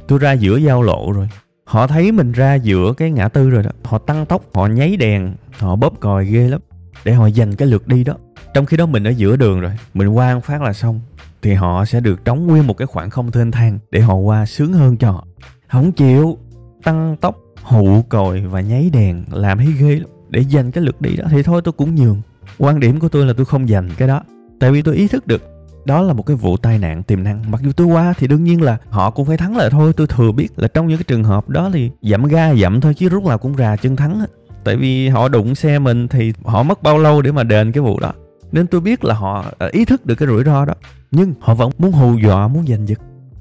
tôi 0.08 0.18
ra 0.18 0.32
giữa 0.32 0.56
giao 0.56 0.82
lộ 0.82 1.12
rồi. 1.12 1.28
Họ 1.64 1.86
thấy 1.86 2.12
mình 2.12 2.32
ra 2.32 2.54
giữa 2.54 2.92
cái 2.96 3.10
ngã 3.10 3.28
tư 3.28 3.50
rồi 3.50 3.62
đó. 3.62 3.70
Họ 3.84 3.98
tăng 3.98 4.26
tốc, 4.26 4.42
họ 4.54 4.66
nháy 4.66 4.96
đèn, 4.96 5.34
họ 5.58 5.76
bóp 5.76 6.00
còi 6.00 6.26
ghê 6.26 6.48
lắm, 6.48 6.60
để 7.04 7.12
họ 7.12 7.30
giành 7.30 7.56
cái 7.56 7.68
lượt 7.68 7.86
đi 7.88 8.04
đó. 8.04 8.14
Trong 8.54 8.66
khi 8.66 8.76
đó 8.76 8.86
mình 8.86 9.04
ở 9.04 9.10
giữa 9.10 9.36
đường 9.36 9.60
rồi, 9.60 9.72
mình 9.94 10.08
qua 10.08 10.34
một 10.34 10.44
phát 10.44 10.62
là 10.62 10.72
xong, 10.72 11.00
thì 11.42 11.54
họ 11.54 11.84
sẽ 11.84 12.00
được 12.00 12.24
trống 12.24 12.46
nguyên 12.46 12.66
một 12.66 12.76
cái 12.76 12.86
khoảng 12.86 13.10
không 13.10 13.30
thênh 13.30 13.50
thang 13.50 13.78
để 13.90 14.00
họ 14.00 14.14
qua 14.14 14.46
sướng 14.46 14.72
hơn 14.72 14.96
cho 14.96 15.10
họ 15.10 15.26
không 15.68 15.92
chịu. 15.92 16.38
Tăng 16.84 17.16
tốc, 17.20 17.36
hụ 17.62 18.02
còi 18.08 18.40
và 18.40 18.60
nháy 18.60 18.90
đèn 18.92 19.24
làm 19.32 19.58
thấy 19.58 19.68
ghê 19.80 19.94
lắm. 19.94 20.08
Để 20.28 20.44
giành 20.44 20.72
cái 20.72 20.84
lượt 20.84 21.00
đi 21.00 21.16
đó 21.16 21.24
thì 21.30 21.42
thôi 21.42 21.60
tôi 21.64 21.72
cũng 21.72 21.94
nhường. 21.94 22.20
Quan 22.58 22.80
điểm 22.80 23.00
của 23.00 23.08
tôi 23.08 23.26
là 23.26 23.32
tôi 23.36 23.46
không 23.46 23.68
giành 23.68 23.90
cái 23.96 24.08
đó. 24.08 24.22
Tại 24.60 24.70
vì 24.70 24.82
tôi 24.82 24.96
ý 24.96 25.08
thức 25.08 25.26
được 25.26 25.42
đó 25.84 26.02
là 26.02 26.12
một 26.12 26.26
cái 26.26 26.36
vụ 26.36 26.56
tai 26.56 26.78
nạn 26.78 27.02
tiềm 27.02 27.24
năng. 27.24 27.50
Mặc 27.50 27.60
dù 27.64 27.72
tôi 27.72 27.86
qua 27.86 28.14
thì 28.18 28.26
đương 28.26 28.44
nhiên 28.44 28.62
là 28.62 28.76
họ 28.90 29.10
cũng 29.10 29.26
phải 29.26 29.36
thắng 29.36 29.56
lại 29.56 29.70
thôi, 29.70 29.92
tôi 29.92 30.06
thừa 30.06 30.32
biết 30.32 30.48
là 30.56 30.68
trong 30.68 30.88
những 30.88 30.98
cái 30.98 31.04
trường 31.08 31.24
hợp 31.24 31.48
đó 31.48 31.70
thì 31.72 31.90
giảm 32.02 32.24
ga 32.24 32.54
giảm 32.54 32.80
thôi 32.80 32.94
chứ 32.94 33.08
rút 33.08 33.24
nào 33.24 33.38
cũng 33.38 33.56
rà 33.56 33.76
chân 33.76 33.96
thắng 33.96 34.26
tại 34.68 34.76
vì 34.76 35.08
họ 35.08 35.28
đụng 35.28 35.54
xe 35.54 35.78
mình 35.78 36.08
thì 36.08 36.32
họ 36.44 36.62
mất 36.62 36.82
bao 36.82 36.98
lâu 36.98 37.22
để 37.22 37.32
mà 37.32 37.42
đền 37.42 37.72
cái 37.72 37.82
vụ 37.82 38.00
đó. 38.00 38.12
Nên 38.52 38.66
tôi 38.66 38.80
biết 38.80 39.04
là 39.04 39.14
họ 39.14 39.44
ờ, 39.58 39.68
ý 39.72 39.84
thức 39.84 40.06
được 40.06 40.14
cái 40.14 40.28
rủi 40.28 40.44
ro 40.44 40.64
đó. 40.64 40.74
Nhưng 41.10 41.34
họ 41.40 41.54
vẫn 41.54 41.70
muốn 41.78 41.92
hù 41.92 42.18
dọa, 42.18 42.48
muốn 42.48 42.66
giành 42.66 42.88
giật 42.88 42.98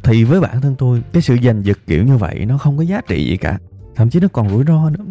thì 0.08 0.24
với 0.24 0.42
bản 0.42 0.62
thân 0.62 0.76
tôi, 0.78 1.04
cái 1.14 1.22
sự 1.22 1.38
giành 1.44 1.66
giật 1.66 1.78
kiểu 1.88 2.04
như 2.04 2.18
vậy 2.18 2.46
nó 2.46 2.58
không 2.58 2.78
có 2.78 2.84
giá 2.84 3.02
trị 3.08 3.30
gì 3.30 3.38
cả. 3.38 3.60
Thậm 3.96 4.10
chí 4.10 4.20
nó 4.20 4.28
còn 4.28 4.50
rủi 4.50 4.64
ro 4.68 4.90
nữa. 4.90 5.06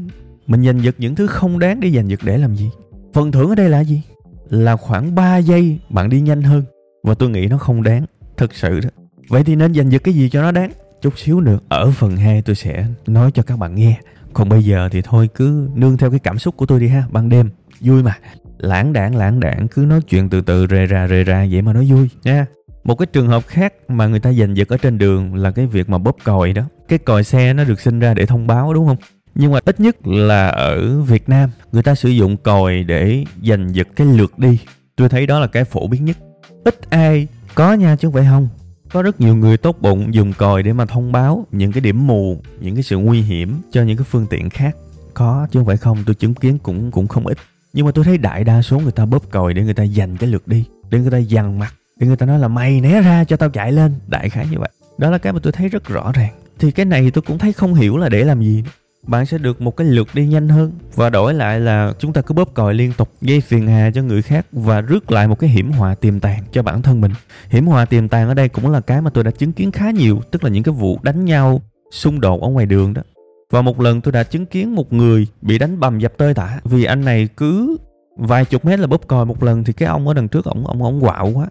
Mình 0.47 0.65
giành 0.65 0.83
giật 0.83 0.95
những 0.99 1.15
thứ 1.15 1.27
không 1.27 1.59
đáng 1.59 1.81
để 1.81 1.91
giành 1.91 2.11
giật 2.11 2.21
để 2.23 2.39
làm 2.39 2.55
gì? 2.55 2.71
Phần 3.13 3.33
thưởng 3.33 3.49
ở 3.49 3.55
đây 3.55 3.69
là 3.69 3.81
gì? 3.81 4.03
Là 4.51 4.77
khoảng 4.77 5.15
3 5.15 5.37
giây 5.37 5.79
bạn 5.91 6.09
đi 6.09 6.21
nhanh 6.21 6.43
hơn. 6.43 6.63
Và 7.03 7.15
tôi 7.15 7.31
nghĩ 7.31 7.47
nó 7.47 7.59
không 7.59 7.83
đáng 7.83 8.07
thực 8.37 8.55
sự 8.55 8.81
đó. 8.81 8.89
Vậy 9.29 9.45
thì 9.45 9.57
nên 9.57 9.75
giành 9.75 9.93
giật 9.93 9.99
cái 10.05 10.15
gì 10.15 10.29
cho 10.31 10.43
nó 10.43 10.51
đáng? 10.51 10.71
Chút 11.03 11.19
xíu 11.19 11.41
nữa, 11.41 11.59
ở 11.69 11.91
phần 11.91 12.17
2 12.17 12.43
tôi 12.43 12.57
sẽ 12.57 12.87
nói 13.07 13.31
cho 13.35 13.43
các 13.43 13.59
bạn 13.59 13.75
nghe. 13.75 14.01
Còn 14.33 14.49
bây 14.49 14.65
giờ 14.65 14.89
thì 14.93 15.03
thôi, 15.03 15.29
cứ 15.35 15.69
nương 15.75 15.97
theo 15.97 16.11
cái 16.11 16.19
cảm 16.19 16.39
xúc 16.39 16.57
của 16.57 16.67
tôi 16.67 16.81
đi 16.81 16.89
ha, 16.89 17.05
ban 17.13 17.29
đêm. 17.29 17.51
Vui 17.81 18.03
mà. 18.03 18.19
Lãng 18.59 18.93
đảng 18.93 19.17
lãng 19.17 19.41
đảng, 19.41 19.69
cứ 19.69 19.81
nói 19.81 20.01
chuyện 20.09 20.29
từ 20.29 20.41
từ, 20.41 20.67
rề 20.71 20.87
ra 20.87 21.09
rề 21.09 21.25
ra, 21.25 21.47
vậy 21.51 21.63
mà 21.63 21.73
nó 21.73 21.83
vui, 21.89 22.09
nha 22.25 22.47
một 22.87 22.95
cái 22.95 23.07
trường 23.07 23.29
hợp 23.29 23.47
khác 23.47 23.75
mà 23.89 24.07
người 24.07 24.21
ta 24.21 24.33
giành 24.33 24.57
giật 24.57 24.69
ở 24.69 24.77
trên 24.77 24.99
đường 24.99 25.35
là 25.35 25.51
cái 25.51 25.67
việc 25.67 25.89
mà 25.89 25.99
bóp 25.99 26.17
còi 26.25 26.53
đó. 26.53 26.63
Cái 26.89 26.99
còi 26.99 27.25
xe 27.25 27.53
nó 27.53 27.65
được 27.65 27.81
sinh 27.81 27.99
ra 27.99 28.15
để 28.15 28.27
thông 28.27 28.47
báo, 28.47 28.75
đúng 28.75 28.87
không? 28.87 28.97
Nhưng 29.35 29.53
mà 29.53 29.59
ít 29.65 29.81
nhất 29.81 30.07
là 30.07 30.49
ở 30.49 31.03
Việt 31.03 31.29
Nam, 31.29 31.51
người 31.73 31.83
ta 31.83 31.95
sử 31.95 32.09
dụng 32.09 32.37
còi 32.37 32.83
để 32.83 33.25
giành 33.43 33.75
giật 33.75 33.89
cái 33.97 34.07
lượt 34.07 34.39
đi. 34.39 34.59
Tôi 34.97 35.09
thấy 35.09 35.27
đó 35.27 35.41
là 35.41 35.47
cái 35.47 35.65
phổ 35.65 35.87
biến 35.87 36.05
nhất. 36.05 36.17
Ít 36.65 36.91
ai 36.91 37.27
có 37.55 37.75
nha 37.75 37.97
chứ 37.97 38.09
không 38.09 38.15
phải 38.15 38.25
không. 38.31 38.49
Có 38.93 39.03
rất 39.03 39.21
nhiều 39.21 39.37
người 39.37 39.57
tốt 39.57 39.77
bụng 39.81 40.15
dùng 40.15 40.33
còi 40.33 40.63
để 40.63 40.73
mà 40.73 40.87
thông 40.87 41.13
báo 41.13 41.47
những 41.51 41.73
cái 41.73 41.81
điểm 41.81 42.07
mù, 42.07 42.43
những 42.61 42.75
cái 42.75 42.83
sự 42.83 42.99
nguy 42.99 43.21
hiểm 43.21 43.57
cho 43.71 43.83
những 43.83 43.97
cái 43.97 44.07
phương 44.11 44.27
tiện 44.31 44.51
khác. 44.51 44.77
Có 45.15 45.49
chứ 45.51 45.59
không 45.59 45.67
phải 45.67 45.77
không, 45.77 45.99
tôi 46.07 46.15
chứng 46.15 46.35
kiến 46.35 46.59
cũng 46.59 46.91
cũng 46.91 47.09
không 47.09 47.27
ít. 47.27 47.39
Nhưng 47.73 47.87
mà 47.87 47.93
tôi 47.93 48.05
thấy 48.05 48.19
đại 48.19 48.45
đa 48.45 48.63
số 48.63 48.79
người 48.79 48.93
ta 48.93 49.07
bóp 49.07 49.31
còi 49.31 49.55
để 49.55 49.63
người 49.63 49.75
ta 49.75 49.87
giành 49.87 50.17
cái 50.17 50.31
lượt 50.31 50.49
đi, 50.49 50.65
để 50.91 50.99
người 50.99 51.11
ta 51.11 51.19
dằn 51.19 51.59
mặt 51.59 51.75
thì 52.01 52.07
người 52.07 52.17
ta 52.17 52.27
nói 52.27 52.39
là 52.39 52.49
mày 52.49 52.81
né 52.81 53.03
ra 53.03 53.25
cho 53.25 53.37
tao 53.37 53.51
chạy 53.51 53.73
lên. 53.73 53.95
Đại 54.07 54.29
khái 54.29 54.47
như 54.51 54.59
vậy. 54.59 54.71
Đó 54.99 55.11
là 55.11 55.19
cái 55.19 55.33
mà 55.33 55.39
tôi 55.43 55.53
thấy 55.53 55.69
rất 55.69 55.85
rõ 55.85 56.13
ràng. 56.15 56.35
Thì 56.59 56.71
cái 56.71 56.87
này 56.87 57.11
tôi 57.11 57.23
cũng 57.23 57.39
thấy 57.39 57.53
không 57.53 57.75
hiểu 57.75 57.97
là 57.97 58.09
để 58.09 58.25
làm 58.25 58.41
gì 58.41 58.65
bạn 59.07 59.27
sẽ 59.27 59.39
được 59.39 59.61
một 59.61 59.77
cái 59.77 59.87
lượt 59.87 60.09
đi 60.15 60.27
nhanh 60.27 60.49
hơn. 60.49 60.73
Và 60.95 61.11
đổi 61.11 61.35
lại 61.35 61.61
là 61.61 61.93
chúng 61.99 62.13
ta 62.13 62.21
cứ 62.21 62.35
bóp 62.35 62.55
còi 62.55 62.75
liên 62.75 62.93
tục, 62.97 63.09
gây 63.21 63.41
phiền 63.41 63.67
hà 63.67 63.91
cho 63.95 64.03
người 64.03 64.23
khác 64.23 64.47
và 64.53 64.81
rước 64.81 65.13
lại 65.13 65.29
một 65.29 65.39
cái 65.39 65.51
hiểm 65.51 65.73
họa 65.73 65.95
tiềm 65.95 66.21
tàng 66.21 66.43
cho 66.53 66.63
bản 66.63 66.83
thân 66.83 67.01
mình. 67.01 67.13
Hiểm 67.49 67.67
họa 67.67 67.85
tiềm 67.85 68.09
tàng 68.09 68.29
ở 68.29 68.35
đây 68.35 68.49
cũng 68.49 68.71
là 68.71 68.81
cái 68.81 69.01
mà 69.01 69.11
tôi 69.11 69.25
đã 69.25 69.31
chứng 69.31 69.53
kiến 69.53 69.71
khá 69.71 69.91
nhiều, 69.91 70.21
tức 70.31 70.45
là 70.45 70.51
những 70.51 70.63
cái 70.63 70.75
vụ 70.75 70.99
đánh 71.03 71.25
nhau, 71.25 71.61
xung 71.91 72.21
đột 72.21 72.43
ở 72.43 72.49
ngoài 72.49 72.67
đường 72.67 72.95
đó. 72.95 73.03
Và 73.51 73.63
một 73.63 73.81
lần 73.81 74.01
tôi 74.01 74.13
đã 74.13 74.23
chứng 74.23 74.47
kiến 74.47 74.75
một 74.75 74.93
người 74.93 75.27
bị 75.43 75.59
đánh 75.59 75.81
bầm 75.81 75.99
dập 75.99 76.13
tơi 76.17 76.35
tả. 76.35 76.61
Vì 76.65 76.85
anh 76.85 77.05
này 77.05 77.29
cứ 77.37 77.77
vài 78.17 78.45
chục 78.45 78.65
mét 78.65 78.79
là 78.79 78.87
bóp 78.87 79.07
còi 79.07 79.27
một 79.27 79.43
lần 79.43 79.65
thì 79.65 79.73
cái 79.73 79.89
ông 79.89 80.09
ở 80.09 80.15
đằng 80.15 80.29
trước 80.29 80.45
ổng 80.45 80.67
ổng 80.67 80.83
ổng 80.83 81.01
quạo 81.01 81.31
quá 81.35 81.47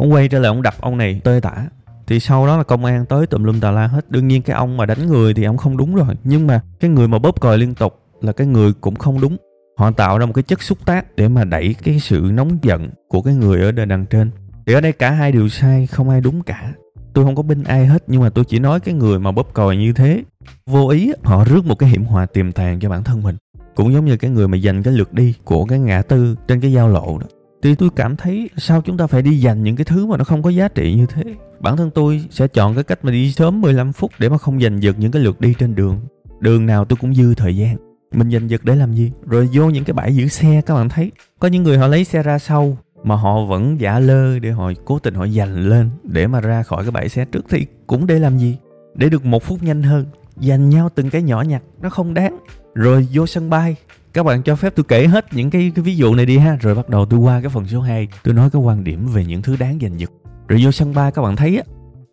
ông 0.00 0.12
quay 0.12 0.28
trở 0.28 0.38
lại 0.38 0.48
ông 0.48 0.62
đập 0.62 0.74
ông 0.80 0.96
này, 0.96 1.20
tơi 1.24 1.40
tả. 1.40 1.66
Thì 2.06 2.20
sau 2.20 2.46
đó 2.46 2.56
là 2.56 2.62
công 2.62 2.84
an 2.84 3.06
tới 3.06 3.26
tùm 3.26 3.44
lum 3.44 3.60
tà 3.60 3.70
la 3.70 3.86
hết. 3.86 4.10
Đương 4.10 4.28
nhiên 4.28 4.42
cái 4.42 4.56
ông 4.56 4.76
mà 4.76 4.86
đánh 4.86 5.06
người 5.06 5.34
thì 5.34 5.44
ông 5.44 5.56
không 5.56 5.76
đúng 5.76 5.94
rồi. 5.94 6.14
Nhưng 6.24 6.46
mà 6.46 6.60
cái 6.80 6.90
người 6.90 7.08
mà 7.08 7.18
bóp 7.18 7.40
còi 7.40 7.58
liên 7.58 7.74
tục 7.74 7.98
là 8.20 8.32
cái 8.32 8.46
người 8.46 8.72
cũng 8.80 8.94
không 8.94 9.20
đúng. 9.20 9.36
Họ 9.76 9.90
tạo 9.90 10.18
ra 10.18 10.26
một 10.26 10.32
cái 10.32 10.42
chất 10.42 10.62
xúc 10.62 10.78
tác 10.84 11.16
để 11.16 11.28
mà 11.28 11.44
đẩy 11.44 11.74
cái 11.82 12.00
sự 12.00 12.30
nóng 12.32 12.58
giận 12.62 12.90
của 13.08 13.22
cái 13.22 13.34
người 13.34 13.60
ở 13.60 13.72
đằng 13.72 14.06
trên. 14.06 14.30
Thì 14.66 14.74
ở 14.74 14.80
đây 14.80 14.92
cả 14.92 15.10
hai 15.10 15.32
đều 15.32 15.48
sai, 15.48 15.86
không 15.86 16.10
ai 16.10 16.20
đúng 16.20 16.42
cả. 16.42 16.72
Tôi 17.12 17.24
không 17.24 17.36
có 17.36 17.42
binh 17.42 17.64
ai 17.64 17.86
hết, 17.86 18.04
nhưng 18.06 18.20
mà 18.20 18.30
tôi 18.30 18.44
chỉ 18.44 18.58
nói 18.58 18.80
cái 18.80 18.94
người 18.94 19.18
mà 19.18 19.32
bóp 19.32 19.54
còi 19.54 19.76
như 19.76 19.92
thế. 19.92 20.22
Vô 20.66 20.88
ý, 20.88 21.12
họ 21.22 21.44
rước 21.44 21.66
một 21.66 21.78
cái 21.78 21.88
hiểm 21.88 22.04
họa 22.04 22.26
tiềm 22.26 22.52
tàng 22.52 22.80
cho 22.80 22.88
bản 22.88 23.04
thân 23.04 23.22
mình. 23.22 23.36
Cũng 23.74 23.92
giống 23.92 24.04
như 24.04 24.16
cái 24.16 24.30
người 24.30 24.48
mà 24.48 24.58
giành 24.58 24.82
cái 24.82 24.94
lượt 24.94 25.12
đi 25.12 25.34
của 25.44 25.64
cái 25.64 25.78
ngã 25.78 26.02
tư 26.02 26.36
trên 26.48 26.60
cái 26.60 26.72
giao 26.72 26.88
lộ 26.88 27.18
đó 27.18 27.26
thì 27.62 27.74
tôi 27.74 27.90
cảm 27.96 28.16
thấy 28.16 28.50
sao 28.56 28.82
chúng 28.82 28.96
ta 28.96 29.06
phải 29.06 29.22
đi 29.22 29.40
dành 29.40 29.62
những 29.62 29.76
cái 29.76 29.84
thứ 29.84 30.06
mà 30.06 30.16
nó 30.16 30.24
không 30.24 30.42
có 30.42 30.50
giá 30.50 30.68
trị 30.68 30.94
như 30.94 31.06
thế? 31.06 31.22
Bản 31.60 31.76
thân 31.76 31.90
tôi 31.90 32.24
sẽ 32.30 32.48
chọn 32.48 32.74
cái 32.74 32.84
cách 32.84 33.04
mà 33.04 33.10
đi 33.10 33.32
sớm 33.32 33.60
15 33.60 33.92
phút 33.92 34.10
để 34.18 34.28
mà 34.28 34.38
không 34.38 34.60
giành 34.60 34.82
giật 34.82 34.98
những 34.98 35.12
cái 35.12 35.22
lượt 35.22 35.40
đi 35.40 35.54
trên 35.58 35.74
đường. 35.74 36.00
Đường 36.40 36.66
nào 36.66 36.84
tôi 36.84 36.96
cũng 37.00 37.14
dư 37.14 37.34
thời 37.34 37.56
gian. 37.56 37.76
Mình 38.12 38.30
giành 38.30 38.50
giật 38.50 38.64
để 38.64 38.76
làm 38.76 38.94
gì? 38.94 39.12
Rồi 39.26 39.48
vô 39.52 39.70
những 39.70 39.84
cái 39.84 39.94
bãi 39.94 40.16
giữ 40.16 40.28
xe, 40.28 40.62
các 40.66 40.74
bạn 40.74 40.88
thấy. 40.88 41.12
Có 41.38 41.48
những 41.48 41.62
người 41.62 41.78
họ 41.78 41.86
lấy 41.86 42.04
xe 42.04 42.22
ra 42.22 42.38
sau, 42.38 42.76
mà 43.04 43.14
họ 43.16 43.44
vẫn 43.44 43.80
giả 43.80 43.98
lơ 43.98 44.38
để 44.38 44.50
họ 44.50 44.72
cố 44.84 44.98
tình 44.98 45.14
họ 45.14 45.24
dành 45.24 45.68
lên 45.68 45.90
để 46.04 46.26
mà 46.26 46.40
ra 46.40 46.62
khỏi 46.62 46.84
cái 46.84 46.90
bãi 46.90 47.08
xe 47.08 47.24
trước. 47.24 47.44
Thì 47.48 47.66
cũng 47.86 48.06
để 48.06 48.18
làm 48.18 48.38
gì? 48.38 48.56
Để 48.94 49.08
được 49.08 49.24
một 49.24 49.42
phút 49.42 49.62
nhanh 49.62 49.82
hơn. 49.82 50.06
Dành 50.36 50.70
nhau 50.70 50.88
từng 50.94 51.10
cái 51.10 51.22
nhỏ 51.22 51.42
nhặt, 51.42 51.62
nó 51.82 51.90
không 51.90 52.14
đáng. 52.14 52.38
Rồi 52.74 53.08
vô 53.12 53.26
sân 53.26 53.50
bay 53.50 53.76
các 54.12 54.22
bạn 54.22 54.42
cho 54.42 54.56
phép 54.56 54.72
tôi 54.76 54.84
kể 54.88 55.06
hết 55.06 55.26
những 55.34 55.50
cái, 55.50 55.72
cái 55.74 55.82
ví 55.82 55.96
dụ 55.96 56.14
này 56.14 56.26
đi 56.26 56.38
ha. 56.38 56.56
Rồi 56.60 56.74
bắt 56.74 56.88
đầu 56.88 57.06
tôi 57.06 57.20
qua 57.20 57.40
cái 57.40 57.50
phần 57.50 57.68
số 57.68 57.80
2 57.80 58.08
tôi 58.24 58.34
nói 58.34 58.50
cái 58.50 58.62
quan 58.62 58.84
điểm 58.84 59.06
về 59.06 59.24
những 59.24 59.42
thứ 59.42 59.56
đáng 59.56 59.78
giành 59.82 60.00
giật. 60.00 60.10
Rồi 60.48 60.60
vô 60.62 60.70
sân 60.70 60.94
bay 60.94 61.12
các 61.12 61.22
bạn 61.22 61.36
thấy 61.36 61.56
á. 61.56 61.62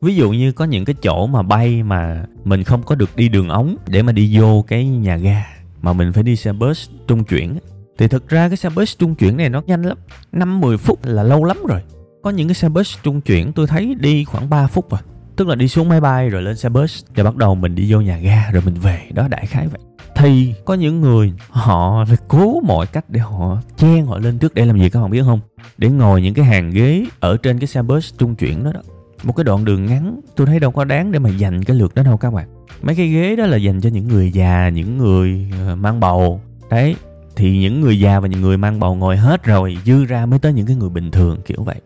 Ví 0.01 0.15
dụ 0.15 0.31
như 0.31 0.51
có 0.51 0.65
những 0.65 0.85
cái 0.85 0.95
chỗ 1.01 1.27
mà 1.27 1.41
bay 1.41 1.83
mà 1.83 2.25
mình 2.43 2.63
không 2.63 2.83
có 2.83 2.95
được 2.95 3.15
đi 3.15 3.29
đường 3.29 3.49
ống 3.49 3.77
để 3.87 4.01
mà 4.01 4.11
đi 4.11 4.37
vô 4.39 4.65
cái 4.67 4.85
nhà 4.87 5.17
ga 5.17 5.45
mà 5.81 5.93
mình 5.93 6.13
phải 6.13 6.23
đi 6.23 6.35
xe 6.35 6.53
bus 6.53 6.89
trung 7.07 7.23
chuyển. 7.23 7.57
Thì 7.97 8.07
thực 8.07 8.29
ra 8.29 8.47
cái 8.47 8.57
xe 8.57 8.69
bus 8.69 8.97
trung 8.97 9.15
chuyển 9.15 9.37
này 9.37 9.49
nó 9.49 9.61
nhanh 9.67 9.81
lắm. 9.81 9.97
Năm 10.31 10.61
10 10.61 10.77
phút 10.77 10.99
là 11.05 11.23
lâu 11.23 11.43
lắm 11.43 11.57
rồi. 11.67 11.81
Có 12.23 12.29
những 12.29 12.47
cái 12.47 12.55
xe 12.55 12.69
bus 12.69 12.97
trung 13.03 13.21
chuyển 13.21 13.53
tôi 13.53 13.67
thấy 13.67 13.95
đi 13.99 14.23
khoảng 14.23 14.49
3 14.49 14.67
phút 14.67 14.93
à. 14.93 14.99
Tức 15.35 15.47
là 15.47 15.55
đi 15.55 15.67
xuống 15.67 15.89
máy 15.89 16.01
bay 16.01 16.29
rồi 16.29 16.41
lên 16.41 16.57
xe 16.57 16.69
bus 16.69 17.03
rồi 17.15 17.23
bắt 17.23 17.35
đầu 17.35 17.55
mình 17.55 17.75
đi 17.75 17.93
vô 17.93 18.01
nhà 18.01 18.17
ga 18.17 18.51
rồi 18.51 18.63
mình 18.65 18.75
về. 18.75 19.01
Đó 19.13 19.27
đại 19.27 19.45
khái 19.45 19.67
vậy 19.67 19.81
thì 20.17 20.53
có 20.65 20.73
những 20.73 21.01
người 21.01 21.33
họ 21.49 22.05
cố 22.27 22.61
mọi 22.61 22.87
cách 22.87 23.05
để 23.09 23.19
họ 23.19 23.61
chen 23.77 24.05
họ 24.05 24.17
lên 24.17 24.37
trước 24.37 24.53
để 24.53 24.65
làm 24.65 24.79
gì 24.79 24.89
các 24.89 25.01
bạn 25.01 25.11
biết 25.11 25.21
không? 25.25 25.39
Để 25.77 25.89
ngồi 25.89 26.21
những 26.21 26.33
cái 26.33 26.45
hàng 26.45 26.71
ghế 26.71 27.05
ở 27.19 27.37
trên 27.37 27.59
cái 27.59 27.67
xe 27.67 27.81
bus 27.81 28.13
trung 28.17 28.35
chuyển 28.35 28.63
đó 28.63 28.71
đó. 28.73 28.81
Một 29.23 29.35
cái 29.35 29.43
đoạn 29.43 29.65
đường 29.65 29.85
ngắn, 29.85 30.19
tôi 30.35 30.47
thấy 30.47 30.59
đâu 30.59 30.71
có 30.71 30.83
đáng 30.83 31.11
để 31.11 31.19
mà 31.19 31.29
dành 31.29 31.63
cái 31.63 31.75
lượt 31.75 31.95
đó 31.95 32.03
đâu 32.03 32.17
các 32.17 32.33
bạn. 32.33 32.47
Mấy 32.81 32.95
cái 32.95 33.07
ghế 33.07 33.35
đó 33.35 33.45
là 33.45 33.57
dành 33.57 33.81
cho 33.81 33.89
những 33.89 34.07
người 34.07 34.31
già, 34.31 34.69
những 34.69 34.97
người 34.97 35.51
ờ, 35.67 35.75
mang 35.75 35.99
bầu. 35.99 36.41
Đấy, 36.69 36.95
thì 37.35 37.57
những 37.57 37.81
người 37.81 37.99
già 37.99 38.19
và 38.19 38.27
những 38.27 38.41
người 38.41 38.57
mang 38.57 38.79
bầu 38.79 38.95
ngồi 38.95 39.17
hết 39.17 39.43
rồi, 39.43 39.77
dư 39.85 40.05
ra 40.05 40.25
mới 40.25 40.39
tới 40.39 40.53
những 40.53 40.67
cái 40.67 40.75
người 40.75 40.89
bình 40.89 41.11
thường 41.11 41.39
kiểu 41.45 41.63
vậy. 41.63 41.81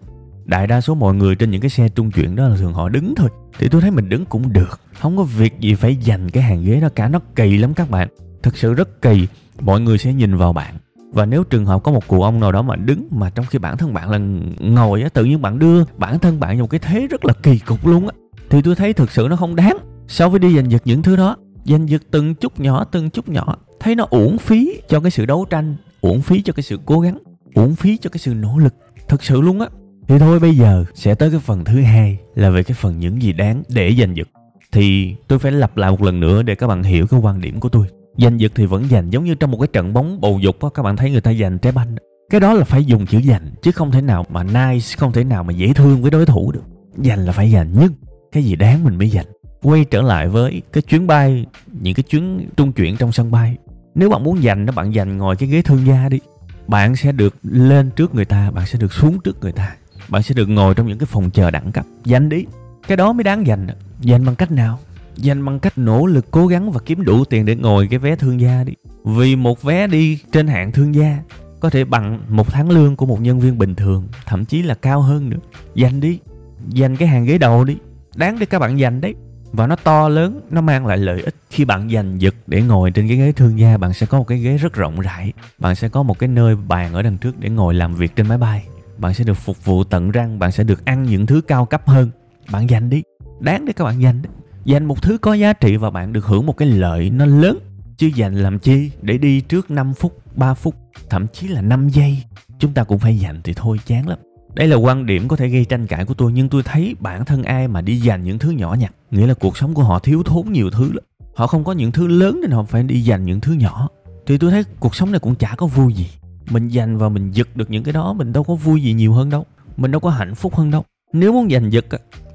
Đại 0.46 0.68
đa 0.68 0.82
số 0.82 0.94
mọi 0.94 1.16
người 1.16 1.36
trên 1.36 1.52
những 1.52 1.62
cái 1.62 1.70
xe 1.70 1.90
trung 1.90 2.12
chuyển 2.12 2.36
đó 2.36 2.48
là 2.48 2.56
thường 2.56 2.74
họ 2.74 2.90
đứng 2.90 3.16
thôi 3.16 3.30
thì 3.60 3.70
tôi 3.70 3.82
thấy 3.82 3.92
mình 3.92 4.10
đứng 4.10 4.26
cũng 4.26 4.54
được. 4.54 4.80
Không 5.00 5.18
có 5.18 5.24
việc 5.24 5.60
gì 5.60 5.76
phải 5.76 5.96
dành 5.96 6.30
cái 6.30 6.44
hàng 6.44 6.66
ghế 6.66 6.80
đó 6.80 6.90
cả. 6.96 7.08
Nó 7.08 7.20
kỳ 7.36 7.58
lắm 7.58 7.74
các 7.74 7.90
bạn. 7.90 8.08
Thực 8.44 8.58
sự 8.58 8.74
rất 8.74 9.02
kỳ. 9.02 9.28
Mọi 9.60 9.82
người 9.82 9.98
sẽ 9.98 10.14
nhìn 10.14 10.38
vào 10.38 10.54
bạn. 10.54 10.76
Và 11.14 11.26
nếu 11.26 11.44
trường 11.44 11.66
hợp 11.66 11.84
có 11.84 11.92
một 11.92 12.08
cụ 12.08 12.22
ông 12.22 12.40
nào 12.40 12.52
đó 12.52 12.62
mà 12.62 12.76
đứng 12.76 13.08
mà 13.12 13.30
trong 13.30 13.46
khi 13.46 13.60
bản 13.60 13.78
thân 13.78 13.94
bạn 13.94 14.10
là 14.10 14.18
ngồi 14.60 15.02
á, 15.02 15.10
tự 15.10 15.26
nhiên 15.26 15.42
bạn 15.42 15.60
đưa 15.60 15.84
bản 15.98 16.20
thân 16.20 16.40
bạn 16.40 16.58
vào 16.58 16.64
một 16.64 16.70
cái 16.70 16.80
thế 16.80 17.08
rất 17.08 17.26
là 17.26 17.34
kỳ 17.44 17.60
cục 17.60 17.88
luôn 17.88 18.08
á, 18.08 18.14
thì 18.50 18.62
tôi 18.62 18.76
thấy 18.76 18.94
thực 18.94 19.12
sự 19.12 19.28
nó 19.30 19.36
không 19.36 19.56
đáng. 19.56 19.78
So 20.08 20.30
với 20.30 20.40
đi 20.40 20.56
giành 20.56 20.72
giật 20.72 20.82
những 20.86 21.02
thứ 21.02 21.16
đó, 21.16 21.38
giành 21.66 21.90
giật 21.90 22.02
từng 22.12 22.36
chút 22.36 22.60
nhỏ, 22.60 22.84
từng 22.84 23.10
chút 23.10 23.30
nhỏ, 23.30 23.56
thấy 23.80 23.96
nó 23.96 24.06
uổng 24.10 24.38
phí 24.38 24.82
cho 24.90 25.00
cái 25.00 25.12
sự 25.12 25.26
đấu 25.26 25.46
tranh, 25.50 25.76
uổng 26.02 26.22
phí 26.22 26.42
cho 26.42 26.54
cái 26.54 26.64
sự 26.64 26.80
cố 26.86 27.00
gắng, 27.00 27.18
uổng 27.56 27.76
phí 27.76 27.98
cho 27.98 28.10
cái 28.10 28.20
sự 28.20 28.34
nỗ 28.34 28.58
lực. 28.58 28.74
Thực 29.08 29.24
sự 29.24 29.42
luôn 29.42 29.60
á 29.60 29.68
thì 30.12 30.20
thôi, 30.20 30.40
bây 30.40 30.56
giờ 30.56 30.86
sẽ 30.94 31.16
tới 31.16 31.32
cái 31.32 31.40
phần 31.40 31.64
thứ 31.64 31.82
hai 31.82 32.18
là 32.36 32.50
về 32.50 32.64
cái 32.64 32.76
phần 32.80 33.00
những 33.00 33.22
gì 33.22 33.34
đáng 33.34 33.64
để 33.70 33.96
giành 34.00 34.18
giật. 34.18 34.28
Thì 34.72 35.16
tôi 35.28 35.40
phải 35.40 35.52
lặp 35.52 35.78
lại 35.78 35.92
một 35.92 36.02
lần 36.02 36.20
nữa 36.20 36.44
để 36.44 36.56
các 36.56 36.68
bạn 36.68 36.84
hiểu 36.84 37.08
cái 37.08 37.20
quan 37.20 37.42
điểm 37.42 37.60
của 37.60 37.70
tôi. 37.70 37.88
Giành 38.18 38.40
giật 38.40 38.52
thì 38.56 38.66
vẫn 38.66 38.88
giành, 38.90 39.14
giống 39.14 39.24
như 39.24 39.36
trong 39.36 39.52
một 39.52 39.58
cái 39.58 39.68
trận 39.74 39.94
bóng 39.94 40.22
bầu 40.22 40.40
dục 40.40 40.64
á, 40.64 40.70
các 40.74 40.84
bạn 40.84 40.98
thấy 40.98 41.12
người 41.12 41.22
ta 41.22 41.34
giành 41.34 41.60
trái 41.60 41.72
banh. 41.72 41.96
Cái 42.30 42.42
đó 42.42 42.54
là 42.54 42.64
phải 42.64 42.86
dùng 42.86 43.06
chữ 43.06 43.22
giành, 43.22 43.42
chứ 43.62 43.72
không 43.72 43.92
thể 43.92 44.02
nào 44.02 44.26
mà 44.30 44.44
nice, 44.44 44.96
không 44.98 45.12
thể 45.12 45.24
nào 45.24 45.44
mà 45.44 45.54
dễ 45.54 45.74
thương 45.74 46.02
với 46.02 46.12
đối 46.12 46.26
thủ 46.26 46.52
được. 46.52 46.64
Giành 46.98 47.20
là 47.26 47.32
phải 47.32 47.52
giành, 47.52 47.74
nhưng 47.80 47.94
cái 48.32 48.44
gì 48.44 48.56
đáng 48.56 48.84
mình 48.84 48.98
mới 48.98 49.10
giành? 49.10 49.26
Quay 49.62 49.86
trở 49.86 50.02
lại 50.02 50.28
với 50.28 50.62
cái 50.74 50.82
chuyến 50.82 51.08
bay, 51.08 51.46
những 51.82 51.94
cái 51.94 52.04
chuyến 52.04 52.50
trung 52.58 52.72
chuyển 52.72 52.98
trong 52.98 53.12
sân 53.12 53.32
bay. 53.32 53.56
Nếu 53.96 54.10
bạn 54.10 54.24
muốn 54.24 54.42
giành 54.42 54.66
nó 54.66 54.74
bạn 54.74 54.94
giành 54.94 55.18
ngồi 55.18 55.36
cái 55.36 55.50
ghế 55.50 55.62
thương 55.62 55.86
gia 55.88 56.10
đi. 56.10 56.20
Bạn 56.68 56.96
sẽ 56.96 57.12
được 57.12 57.36
lên 57.44 57.90
trước 57.96 58.16
người 58.16 58.26
ta, 58.26 58.52
bạn 58.52 58.66
sẽ 58.66 58.80
được 58.80 58.94
xuống 58.94 59.20
trước 59.24 59.38
người 59.42 59.52
ta 59.52 59.76
bạn 60.10 60.24
sẽ 60.24 60.34
được 60.34 60.50
ngồi 60.50 60.76
trong 60.76 60.88
những 60.88 60.98
cái 60.98 61.08
phòng 61.12 61.30
chờ 61.30 61.52
đẳng 61.52 61.72
cấp 61.72 61.86
dành 62.04 62.30
đi 62.30 62.46
cái 62.88 62.98
đó 62.98 63.14
mới 63.14 63.24
đáng 63.24 63.48
dành 63.48 63.68
dành 64.02 64.26
bằng 64.26 64.36
cách 64.36 64.52
nào? 64.52 64.80
Dành 65.16 65.46
bằng 65.46 65.60
cách 65.60 65.78
nỗ 65.78 66.06
lực 66.06 66.32
cố 66.32 66.48
gắng 66.48 66.72
và 66.72 66.80
kiếm 66.86 67.04
đủ 67.04 67.26
tiền 67.26 67.46
để 67.46 67.56
ngồi 67.56 67.88
cái 67.88 68.00
vé 68.00 68.16
thương 68.16 68.42
gia 68.42 68.64
đi. 68.64 68.74
Vì 69.04 69.36
một 69.36 69.62
vé 69.62 69.88
đi 69.88 70.20
trên 70.32 70.48
hạng 70.48 70.72
thương 70.72 70.96
gia 70.96 71.18
có 71.60 71.70
thể 71.70 71.84
bằng 71.84 72.20
một 72.30 72.52
tháng 72.52 72.70
lương 72.70 72.96
của 72.96 73.06
một 73.06 73.22
nhân 73.22 73.40
viên 73.40 73.58
bình 73.58 73.76
thường 73.76 74.08
thậm 74.26 74.46
chí 74.46 74.62
là 74.62 74.76
cao 74.76 75.02
hơn 75.02 75.30
nữa. 75.30 75.38
Dành 75.76 76.00
đi. 76.00 76.20
Dành 76.68 76.96
cái 76.96 77.08
hàng 77.08 77.26
ghế 77.26 77.38
đầu 77.38 77.64
đi. 77.64 77.78
Đáng 78.16 78.40
để 78.40 78.46
các 78.46 78.60
bạn 78.60 78.80
dành 78.80 79.02
đấy. 79.02 79.16
Và 79.52 79.68
nó 79.68 79.76
to 79.76 80.10
lớn 80.10 80.42
nó 80.50 80.62
mang 80.62 80.86
lại 80.86 80.98
lợi 80.98 81.22
ích. 81.22 81.36
Khi 81.50 81.66
bạn 81.66 81.92
dành 81.92 82.18
giật 82.18 82.36
để 82.48 82.62
ngồi 82.62 82.92
trên 82.92 83.08
cái 83.08 83.18
ghế 83.18 83.32
thương 83.32 83.60
gia 83.60 83.78
bạn 83.78 83.94
sẽ 83.94 84.06
có 84.06 84.18
một 84.18 84.28
cái 84.28 84.38
ghế 84.38 84.58
rất 84.58 84.74
rộng 84.74 85.00
rãi. 85.00 85.34
Bạn 85.58 85.76
sẽ 85.76 85.90
có 85.90 86.04
một 86.04 86.20
cái 86.20 86.30
nơi 86.30 86.56
bàn 86.56 86.94
ở 86.94 87.02
đằng 87.02 87.18
trước 87.18 87.40
để 87.40 87.50
ngồi 87.50 87.74
làm 87.74 87.96
việc 87.96 88.16
trên 88.16 88.28
máy 88.28 88.38
bay 88.38 88.64
bạn 89.02 89.14
sẽ 89.14 89.24
được 89.24 89.34
phục 89.34 89.66
vụ 89.66 89.84
tận 89.84 90.12
răng, 90.12 90.40
bạn 90.40 90.52
sẽ 90.52 90.64
được 90.64 90.86
ăn 90.86 91.04
những 91.04 91.26
thứ 91.26 91.42
cao 91.42 91.66
cấp 91.66 91.88
hơn. 91.88 92.10
Bạn 92.52 92.70
dành 92.70 92.90
đi. 92.90 93.02
Đáng 93.40 93.66
để 93.66 93.74
các 93.74 93.84
bạn 93.84 94.02
dành 94.02 94.22
đấy. 94.22 94.32
Dành 94.66 94.86
một 94.86 95.02
thứ 95.02 95.18
có 95.18 95.34
giá 95.34 95.54
trị 95.54 95.78
và 95.78 95.90
bạn 95.90 96.14
được 96.14 96.26
hưởng 96.26 96.46
một 96.46 96.58
cái 96.58 96.68
lợi 96.68 97.10
nó 97.10 97.26
lớn. 97.26 97.60
Chứ 97.98 98.10
dành 98.16 98.36
làm 98.36 98.60
chi? 98.60 98.92
Để 99.02 99.18
đi 99.18 99.42
trước 99.42 99.72
5 99.72 99.94
phút 99.94 100.18
3 100.36 100.54
phút, 100.54 100.76
thậm 101.10 101.28
chí 101.34 101.48
là 101.48 101.62
5 101.62 101.90
giây, 101.90 102.24
chúng 102.60 102.74
ta 102.74 102.84
cũng 102.84 103.00
phải 103.00 103.18
dành 103.18 103.42
thì 103.44 103.54
thôi, 103.56 103.80
chán 103.86 104.08
lắm. 104.08 104.20
Đây 104.54 104.68
là 104.68 104.76
quan 104.76 105.06
điểm 105.06 105.28
có 105.28 105.36
thể 105.36 105.48
gây 105.48 105.66
tranh 105.66 105.88
cãi 105.88 106.06
của 106.06 106.14
tôi, 106.14 106.32
nhưng 106.32 106.50
tôi 106.50 106.64
thấy 106.64 106.96
bản 107.00 107.26
thân 107.26 107.44
ai 107.44 107.68
mà 107.68 107.82
đi 107.82 107.98
dành 107.98 108.24
những 108.24 108.40
thứ 108.40 108.50
nhỏ 108.50 108.76
nhặt, 108.80 108.94
nghĩa 109.12 109.28
là 109.28 109.34
cuộc 109.34 109.58
sống 109.58 109.74
của 109.74 109.84
họ 109.84 110.00
thiếu 110.00 110.24
thốn 110.24 110.46
nhiều 110.52 110.70
thứ 110.72 110.92
lắm. 110.94 111.04
Họ 111.36 111.48
không 111.48 111.64
có 111.64 111.72
những 111.72 111.92
thứ 111.92 112.08
lớn 112.08 112.40
nên 112.42 112.52
họ 112.52 112.64
phải 112.64 112.84
đi 112.84 113.02
dành 113.02 113.26
những 113.26 113.42
thứ 113.42 113.54
nhỏ. 113.54 113.90
Thì 114.26 114.38
tôi 114.38 114.52
thấy 114.52 114.64
cuộc 114.80 114.96
sống 114.96 115.12
này 115.12 115.20
cũng 115.20 115.36
chả 115.36 115.56
có 115.58 115.68
vui 115.68 115.94
gì 115.94 116.10
mình 116.52 116.68
dành 116.68 116.98
và 116.98 117.10
mình 117.10 117.32
giật 117.32 117.48
được 117.56 117.70
những 117.70 117.84
cái 117.84 117.94
đó, 117.94 118.14
mình 118.14 118.34
đâu 118.34 118.44
có 118.44 118.56
vui 118.56 118.84
gì 118.84 118.94
nhiều 118.94 119.14
hơn 119.14 119.30
đâu. 119.30 119.46
Mình 119.78 119.92
đâu 119.92 120.00
có 120.00 120.10
hạnh 120.10 120.36
phúc 120.36 120.56
hơn 120.56 120.72
đâu. 120.72 120.84
Nếu 121.14 121.34
muốn 121.34 121.50
giành 121.50 121.72
giật 121.72 121.86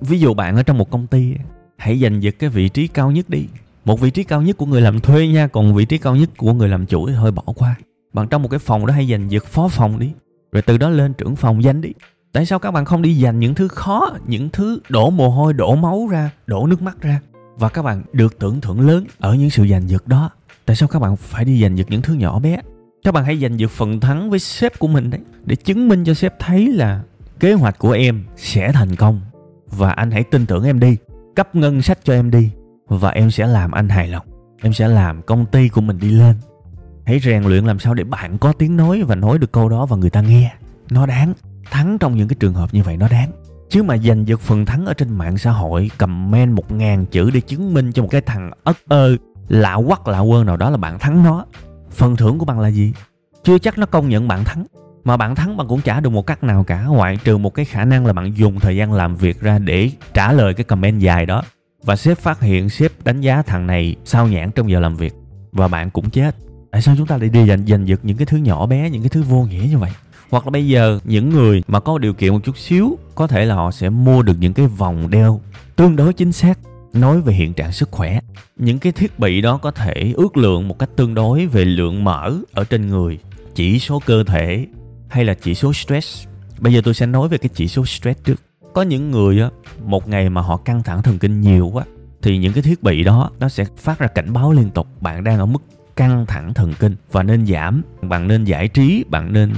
ví 0.00 0.18
dụ 0.18 0.34
bạn 0.34 0.56
ở 0.56 0.62
trong 0.62 0.78
một 0.78 0.90
công 0.90 1.06
ty 1.06 1.34
hãy 1.76 1.98
giành 1.98 2.22
giật 2.22 2.34
cái 2.38 2.50
vị 2.50 2.68
trí 2.68 2.88
cao 2.88 3.10
nhất 3.10 3.30
đi. 3.30 3.44
Một 3.84 4.00
vị 4.00 4.10
trí 4.10 4.24
cao 4.24 4.42
nhất 4.42 4.56
của 4.56 4.66
người 4.66 4.80
làm 4.80 5.00
thuê 5.00 5.26
nha, 5.26 5.46
còn 5.46 5.74
vị 5.74 5.84
trí 5.84 5.98
cao 5.98 6.16
nhất 6.16 6.30
của 6.36 6.52
người 6.52 6.68
làm 6.68 6.86
chủ 6.86 7.06
thì 7.06 7.14
hơi 7.14 7.30
bỏ 7.30 7.42
qua. 7.56 7.74
Bạn 8.12 8.28
trong 8.28 8.42
một 8.42 8.48
cái 8.48 8.58
phòng 8.58 8.86
đó 8.86 8.94
hãy 8.94 9.06
giành 9.10 9.30
giật 9.30 9.44
phó 9.44 9.68
phòng 9.68 9.98
đi, 9.98 10.10
rồi 10.52 10.62
từ 10.62 10.78
đó 10.78 10.88
lên 10.88 11.14
trưởng 11.14 11.36
phòng 11.36 11.62
danh 11.62 11.80
đi. 11.80 11.90
Tại 12.32 12.46
sao 12.46 12.58
các 12.58 12.70
bạn 12.70 12.84
không 12.84 13.02
đi 13.02 13.22
giành 13.22 13.38
những 13.38 13.54
thứ 13.54 13.68
khó, 13.68 14.16
những 14.26 14.48
thứ 14.52 14.80
đổ 14.88 15.10
mồ 15.10 15.28
hôi, 15.28 15.52
đổ 15.52 15.74
máu 15.74 16.08
ra, 16.10 16.30
đổ 16.46 16.66
nước 16.66 16.82
mắt 16.82 17.00
ra? 17.00 17.20
Và 17.56 17.68
các 17.68 17.82
bạn 17.82 18.02
được 18.12 18.38
tưởng 18.38 18.60
thưởng 18.60 18.80
lớn 18.80 19.04
ở 19.18 19.34
những 19.34 19.50
sự 19.50 19.66
giành 19.66 19.88
giật 19.88 20.08
đó. 20.08 20.30
Tại 20.64 20.76
sao 20.76 20.88
các 20.88 20.98
bạn 20.98 21.16
phải 21.16 21.44
đi 21.44 21.62
giành 21.62 21.78
giật 21.78 21.86
những 21.90 22.02
thứ 22.02 22.14
nhỏ 22.14 22.38
bé? 22.38 22.60
Các 23.04 23.12
bạn 23.12 23.24
hãy 23.24 23.36
giành 23.36 23.56
được 23.56 23.70
phần 23.70 24.00
thắng 24.00 24.30
với 24.30 24.38
sếp 24.38 24.78
của 24.78 24.88
mình 24.88 25.10
đấy. 25.10 25.20
Để 25.44 25.56
chứng 25.56 25.88
minh 25.88 26.04
cho 26.04 26.14
sếp 26.14 26.38
thấy 26.38 26.72
là 26.72 27.02
kế 27.40 27.52
hoạch 27.52 27.78
của 27.78 27.90
em 27.90 28.24
sẽ 28.36 28.72
thành 28.72 28.96
công. 28.96 29.20
Và 29.70 29.90
anh 29.90 30.10
hãy 30.10 30.24
tin 30.24 30.46
tưởng 30.46 30.64
em 30.64 30.80
đi. 30.80 30.96
Cấp 31.36 31.54
ngân 31.54 31.82
sách 31.82 31.98
cho 32.04 32.12
em 32.12 32.30
đi. 32.30 32.50
Và 32.88 33.10
em 33.10 33.30
sẽ 33.30 33.46
làm 33.46 33.70
anh 33.70 33.88
hài 33.88 34.08
lòng. 34.08 34.26
Em 34.62 34.72
sẽ 34.72 34.88
làm 34.88 35.22
công 35.22 35.46
ty 35.46 35.68
của 35.68 35.80
mình 35.80 35.98
đi 35.98 36.10
lên. 36.10 36.36
Hãy 37.06 37.20
rèn 37.20 37.42
luyện 37.42 37.64
làm 37.64 37.78
sao 37.78 37.94
để 37.94 38.04
bạn 38.04 38.38
có 38.38 38.52
tiếng 38.52 38.76
nói 38.76 39.02
và 39.02 39.14
nói 39.14 39.38
được 39.38 39.52
câu 39.52 39.68
đó 39.68 39.86
và 39.86 39.96
người 39.96 40.10
ta 40.10 40.20
nghe. 40.20 40.52
Nó 40.90 41.06
đáng. 41.06 41.32
Thắng 41.70 41.98
trong 41.98 42.16
những 42.16 42.28
cái 42.28 42.36
trường 42.40 42.54
hợp 42.54 42.74
như 42.74 42.82
vậy 42.82 42.96
nó 42.96 43.08
đáng. 43.08 43.30
Chứ 43.70 43.82
mà 43.82 43.96
giành 43.96 44.28
giật 44.28 44.40
phần 44.40 44.66
thắng 44.66 44.86
ở 44.86 44.94
trên 44.94 45.18
mạng 45.18 45.38
xã 45.38 45.50
hội, 45.50 45.90
comment 45.98 46.54
một 46.54 46.72
ngàn 46.72 47.06
chữ 47.06 47.30
để 47.30 47.40
chứng 47.40 47.74
minh 47.74 47.92
cho 47.92 48.02
một 48.02 48.08
cái 48.10 48.20
thằng 48.20 48.50
ất 48.64 48.76
ơ, 48.88 49.16
lạ 49.48 49.78
quắc, 49.86 50.08
lạ 50.08 50.22
quơ 50.28 50.44
nào 50.44 50.56
đó 50.56 50.70
là 50.70 50.76
bạn 50.76 50.98
thắng 50.98 51.24
nó 51.24 51.44
phần 51.90 52.16
thưởng 52.16 52.38
của 52.38 52.44
bạn 52.44 52.60
là 52.60 52.68
gì? 52.68 52.92
Chưa 53.44 53.58
chắc 53.58 53.78
nó 53.78 53.86
công 53.86 54.08
nhận 54.08 54.28
bạn 54.28 54.44
thắng, 54.44 54.66
mà 55.04 55.16
bạn 55.16 55.34
thắng 55.34 55.56
bạn 55.56 55.68
cũng 55.68 55.80
trả 55.80 56.00
được 56.00 56.10
một 56.10 56.26
cách 56.26 56.42
nào 56.42 56.64
cả, 56.64 56.84
ngoại 56.84 57.18
trừ 57.24 57.36
một 57.36 57.54
cái 57.54 57.64
khả 57.64 57.84
năng 57.84 58.06
là 58.06 58.12
bạn 58.12 58.36
dùng 58.36 58.60
thời 58.60 58.76
gian 58.76 58.92
làm 58.92 59.16
việc 59.16 59.40
ra 59.40 59.58
để 59.58 59.90
trả 60.14 60.32
lời 60.32 60.54
cái 60.54 60.64
comment 60.64 61.00
dài 61.00 61.26
đó. 61.26 61.42
Và 61.82 61.96
sếp 61.96 62.18
phát 62.18 62.40
hiện, 62.40 62.68
sếp 62.68 63.04
đánh 63.04 63.20
giá 63.20 63.42
thằng 63.42 63.66
này 63.66 63.96
sao 64.04 64.28
nhãn 64.28 64.50
trong 64.50 64.70
giờ 64.70 64.80
làm 64.80 64.96
việc, 64.96 65.14
và 65.52 65.68
bạn 65.68 65.90
cũng 65.90 66.10
chết. 66.10 66.36
Tại 66.70 66.82
sao 66.82 66.94
chúng 66.98 67.06
ta 67.06 67.16
lại 67.16 67.28
đi 67.28 67.46
giành 67.46 67.66
giành 67.66 67.88
giật 67.88 68.00
những 68.02 68.16
cái 68.16 68.26
thứ 68.26 68.36
nhỏ 68.36 68.66
bé, 68.66 68.90
những 68.90 69.02
cái 69.02 69.08
thứ 69.08 69.22
vô 69.22 69.42
nghĩa 69.42 69.66
như 69.70 69.78
vậy? 69.78 69.90
Hoặc 70.30 70.46
là 70.46 70.50
bây 70.50 70.68
giờ 70.68 70.98
những 71.04 71.30
người 71.30 71.62
mà 71.68 71.80
có 71.80 71.98
điều 71.98 72.14
kiện 72.14 72.32
một 72.32 72.40
chút 72.44 72.58
xíu, 72.58 72.98
có 73.14 73.26
thể 73.26 73.44
là 73.44 73.54
họ 73.54 73.70
sẽ 73.70 73.90
mua 73.90 74.22
được 74.22 74.36
những 74.40 74.54
cái 74.54 74.66
vòng 74.66 75.10
đeo 75.10 75.40
tương 75.76 75.96
đối 75.96 76.12
chính 76.12 76.32
xác 76.32 76.58
nói 76.96 77.20
về 77.20 77.34
hiện 77.34 77.54
trạng 77.54 77.72
sức 77.72 77.90
khỏe, 77.90 78.20
những 78.56 78.78
cái 78.78 78.92
thiết 78.92 79.18
bị 79.18 79.40
đó 79.40 79.56
có 79.56 79.70
thể 79.70 80.12
ước 80.16 80.36
lượng 80.36 80.68
một 80.68 80.78
cách 80.78 80.90
tương 80.96 81.14
đối 81.14 81.46
về 81.46 81.64
lượng 81.64 82.04
mỡ 82.04 82.32
ở 82.52 82.64
trên 82.64 82.86
người, 82.86 83.18
chỉ 83.54 83.78
số 83.78 84.02
cơ 84.06 84.24
thể 84.24 84.66
hay 85.08 85.24
là 85.24 85.34
chỉ 85.34 85.54
số 85.54 85.72
stress. 85.72 86.26
Bây 86.58 86.72
giờ 86.72 86.80
tôi 86.84 86.94
sẽ 86.94 87.06
nói 87.06 87.28
về 87.28 87.38
cái 87.38 87.48
chỉ 87.54 87.68
số 87.68 87.84
stress 87.84 88.24
trước. 88.24 88.42
Có 88.72 88.82
những 88.82 89.10
người 89.10 89.40
á, 89.40 89.50
một 89.84 90.08
ngày 90.08 90.30
mà 90.30 90.40
họ 90.40 90.56
căng 90.56 90.82
thẳng 90.82 91.02
thần 91.02 91.18
kinh 91.18 91.40
nhiều 91.40 91.70
quá, 91.72 91.84
thì 92.22 92.38
những 92.38 92.52
cái 92.52 92.62
thiết 92.62 92.82
bị 92.82 93.04
đó, 93.04 93.30
nó 93.38 93.48
sẽ 93.48 93.64
phát 93.76 93.98
ra 93.98 94.06
cảnh 94.06 94.32
báo 94.32 94.52
liên 94.52 94.70
tục, 94.70 94.86
bạn 95.00 95.24
đang 95.24 95.38
ở 95.38 95.46
mức 95.46 95.62
căng 95.96 96.26
thẳng 96.26 96.54
thần 96.54 96.72
kinh 96.78 96.96
và 97.12 97.22
nên 97.22 97.46
giảm. 97.46 97.82
Bạn 98.02 98.28
nên 98.28 98.44
giải 98.44 98.68
trí, 98.68 99.04
bạn 99.08 99.32
nên 99.32 99.52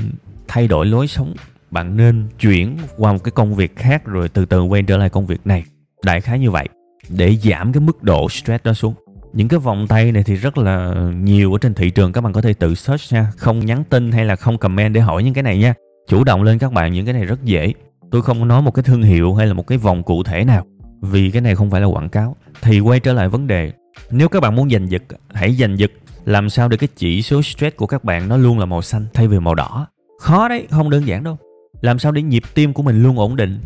thay 0.49 0.69
đổi 0.69 0.87
lối 0.87 1.07
sống, 1.07 1.35
bạn 1.71 1.97
nên 1.97 2.29
chuyển 2.41 2.77
qua 2.97 3.13
một 3.13 3.25
cái 3.25 3.33
công 3.33 3.55
việc 3.55 3.77
khác 3.77 4.05
rồi 4.05 4.29
từ 4.29 4.45
từ 4.45 4.63
quay 4.63 4.83
trở 4.83 4.97
lại 4.97 5.09
công 5.09 5.27
việc 5.27 5.41
này. 5.45 5.65
Đại 6.05 6.21
khái 6.21 6.39
như 6.39 6.51
vậy 6.51 6.69
để 7.09 7.37
giảm 7.37 7.73
cái 7.73 7.81
mức 7.81 8.03
độ 8.03 8.29
stress 8.29 8.65
đó 8.65 8.73
xuống. 8.73 8.95
Những 9.33 9.49
cái 9.49 9.61
vòng 9.61 9.87
tay 9.89 10.13
này 10.13 10.23
thì 10.23 10.35
rất 10.35 10.59
là 10.59 10.95
nhiều 11.15 11.53
ở 11.53 11.59
trên 11.59 11.75
thị 11.75 11.91
trường, 11.91 12.13
các 12.13 12.21
bạn 12.21 12.33
có 12.33 12.41
thể 12.41 12.55
tự 12.55 12.75
search 12.75 13.13
nha. 13.13 13.33
Không 13.37 13.67
nhắn 13.67 13.85
tin 13.85 14.13
hay 14.13 14.25
là 14.25 14.37
không 14.37 14.59
comment 14.59 14.95
để 14.95 15.01
hỏi 15.01 15.23
những 15.23 15.35
cái 15.35 15.43
này 15.43 15.59
nha. 15.59 15.75
Chủ 16.09 16.25
động 16.25 16.43
lên 16.43 16.59
các 16.59 16.73
bạn 16.73 16.93
những 16.93 17.05
cái 17.05 17.15
này 17.15 17.25
rất 17.25 17.45
dễ. 17.45 17.73
Tôi 18.11 18.23
không 18.23 18.49
nói 18.49 18.63
một 18.63 18.71
cái 18.71 18.83
thương 18.83 19.03
hiệu 19.03 19.35
hay 19.35 19.47
là 19.47 19.53
một 19.53 19.67
cái 19.67 19.79
vòng 19.79 20.03
cụ 20.03 20.23
thể 20.23 20.45
nào, 20.45 20.67
vì 21.01 21.31
cái 21.31 21.43
này 21.43 21.55
không 21.55 21.71
phải 21.71 21.81
là 21.81 21.87
quảng 21.87 22.09
cáo. 22.09 22.37
Thì 22.63 22.81
quay 22.81 23.01
trở 23.01 23.13
lại 23.13 23.29
vấn 23.29 23.47
đề, 23.47 23.73
nếu 24.11 24.29
các 24.29 24.41
bạn 24.41 24.57
muốn 24.57 24.71
giành 24.71 24.91
giật, 24.91 25.03
hãy 25.33 25.55
giành 25.55 25.79
giật. 25.79 25.91
Làm 26.25 26.51
sao 26.51 26.69
để 26.69 26.77
cái 26.77 26.89
chỉ 26.97 27.23
số 27.23 27.43
stress 27.43 27.77
của 27.77 27.87
các 27.87 28.05
bạn 28.05 28.29
nó 28.29 28.37
luôn 28.37 28.59
là 28.59 28.67
màu 28.67 28.83
xanh 28.83 29.07
thay 29.15 29.29
vì 29.29 29.39
màu 29.39 29.55
đỏ? 29.55 29.87
Khó 30.21 30.49
đấy, 30.49 30.67
không 30.71 30.91
đơn 30.91 31.07
giản 31.07 31.25
đâu. 31.25 31.39
Làm 31.81 31.99
sao 31.99 32.13
để 32.13 32.23
nhịp 32.23 32.43
tim 32.55 32.73
của 32.73 32.83
mình 32.83 33.03
luôn 33.03 33.19
ổn 33.19 33.37
định? 33.37 33.59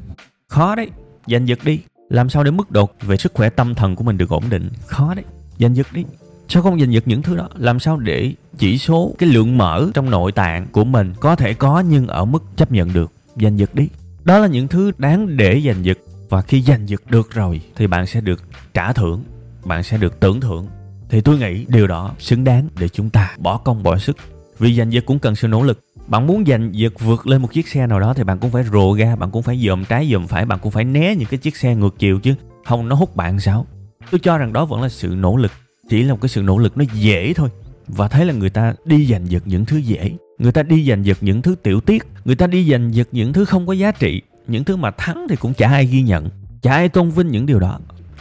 Khó 0.49 0.75
đấy, 0.75 0.91
giành 1.27 1.49
giật 1.49 1.59
đi 1.65 1.81
làm 2.13 2.29
sao 2.29 2.45
để 2.45 2.51
mức 2.51 2.71
độ 2.71 2.89
về 3.01 3.17
sức 3.17 3.35
khỏe 3.35 3.51
tâm 3.51 3.75
thần 3.75 3.97
của 3.97 4.05
mình 4.05 4.19
được 4.19 4.31
ổn 4.31 4.45
định? 4.51 4.71
Khó 4.87 5.15
đấy, 5.15 5.25
giành 5.59 5.77
giật 5.77 5.87
đi 5.93 6.05
sao 6.53 6.63
không 6.63 6.81
giành 6.81 6.93
giật 6.93 7.03
những 7.07 7.23
thứ 7.23 7.37
đó? 7.37 7.49
Làm 7.57 7.81
sao 7.81 7.97
để 7.97 8.33
chỉ 8.59 8.79
số, 8.79 9.15
cái 9.19 9.29
lượng 9.29 9.59
mỡ 9.59 9.91
trong 9.95 10.11
nội 10.11 10.33
tạng 10.33 10.67
của 10.73 10.85
mình 10.85 11.13
có 11.21 11.37
thể 11.37 11.55
có 11.55 11.81
nhưng 11.89 12.07
ở 12.07 12.25
mức 12.25 12.43
chấp 12.57 12.73
nhận 12.73 12.93
được? 12.93 13.13
Giành 13.37 13.59
giật 13.59 13.75
đi. 13.75 13.89
Đó 14.25 14.39
là 14.39 14.47
những 14.47 14.69
thứ 14.69 14.93
đáng 14.99 15.37
để 15.37 15.63
giành 15.67 15.85
giật. 15.85 15.99
Và 16.29 16.43
khi 16.43 16.63
giành 16.63 16.89
giật 16.89 17.03
được 17.11 17.31
rồi, 17.31 17.61
thì 17.77 17.87
bạn 17.87 18.07
sẽ 18.07 18.21
được 18.21 18.43
trả 18.75 18.93
thưởng. 18.93 19.23
Bạn 19.65 19.83
sẽ 19.83 19.97
được 19.97 20.21
tưởng 20.21 20.41
thưởng. 20.41 20.67
Thì 21.09 21.21
tôi 21.21 21.39
nghĩ 21.39 21.65
điều 21.69 21.87
đó 21.87 22.15
xứng 22.19 22.45
đáng 22.45 22.69
để 22.79 22.89
chúng 22.89 23.11
ta 23.11 23.37
bỏ 23.39 23.59
công 23.59 23.83
bỏ 23.83 23.99
sức. 23.99 24.17
Vì 24.59 24.75
giành 24.75 24.93
giật 24.93 25.05
cũng 25.07 25.19
cần 25.19 25.35
sự 25.35 25.49
nỗ 25.49 25.63
lực 25.63 25.81
bạn 26.07 26.27
muốn 26.27 26.45
giành 26.47 26.71
giật 26.73 26.93
vượt 27.01 27.27
lên 27.27 27.43
một 27.43 27.53
chiếc 27.53 27.69
xe 27.69 27.87
nào 27.87 28.01
đó 28.01 28.15
thì 28.15 28.25
bạn 28.25 28.39
cũng 28.39 28.51
phải 28.51 28.65
rồ 28.73 28.93
ga, 28.93 29.17
bạn 29.17 29.31
cũng 29.31 29.43
phải 29.43 29.59
dòm 29.67 29.85
trái 29.85 30.09
dòm 30.13 30.27
phải, 30.27 30.45
bạn 30.45 30.59
cũng 30.63 30.73
phải 30.73 30.85
né 30.85 31.15
những 31.15 31.29
cái 31.29 31.39
chiếc 31.39 31.57
xe 31.57 31.75
ngược 31.75 31.99
chiều 31.99 32.21
chứ 32.21 32.35
không 32.65 32.89
nó 32.89 32.97
hút 32.97 33.17
bạn 33.17 33.41
sao? 33.41 33.67
Tôi 34.11 34.19
cho 34.19 34.39
rằng 34.39 34.53
đó 34.53 34.65
vẫn 34.65 34.83
là 34.83 34.89
sự 34.89 35.09
nỗ 35.09 35.37
lực, 35.37 35.53
chỉ 35.89 36.03
là 36.03 36.13
một 36.13 36.19
cái 36.21 36.29
sự 36.29 36.43
nỗ 36.43 36.59
lực 36.59 36.79
nó 36.79 36.85
dễ 36.93 37.33
thôi. 37.33 37.49
Và 37.89 38.09
thấy 38.09 38.27
là 38.27 38.35
người 38.35 38.51
ta 38.51 38.75
đi 38.85 39.07
giành 39.07 39.31
giật 39.31 39.43
những 39.47 39.65
thứ 39.65 39.77
dễ. 39.77 40.13
Người 40.39 40.53
ta 40.53 40.63
đi 40.63 40.89
giành 40.89 41.07
giật 41.07 41.19
những 41.21 41.43
thứ 41.43 41.55
tiểu 41.63 41.81
tiết, 41.81 42.07
người 42.25 42.37
ta 42.37 42.47
đi 42.47 42.71
giành 42.71 42.95
giật 42.95 43.09
những 43.13 43.33
thứ 43.33 43.45
không 43.45 43.67
có 43.67 43.73
giá 43.73 43.93
trị, 43.93 44.23
những 44.47 44.65
thứ 44.65 44.77
mà 44.77 44.91
thắng 44.91 45.27
thì 45.29 45.37
cũng 45.37 45.55
chả 45.55 45.69
ai 45.69 45.87
ghi 45.87 46.03
nhận, 46.03 46.29
chả 46.63 46.73
ai 46.73 46.89
tôn 46.89 47.11
vinh 47.11 47.29
những 47.29 47.47
điều 47.47 47.61
đó. 47.61 47.79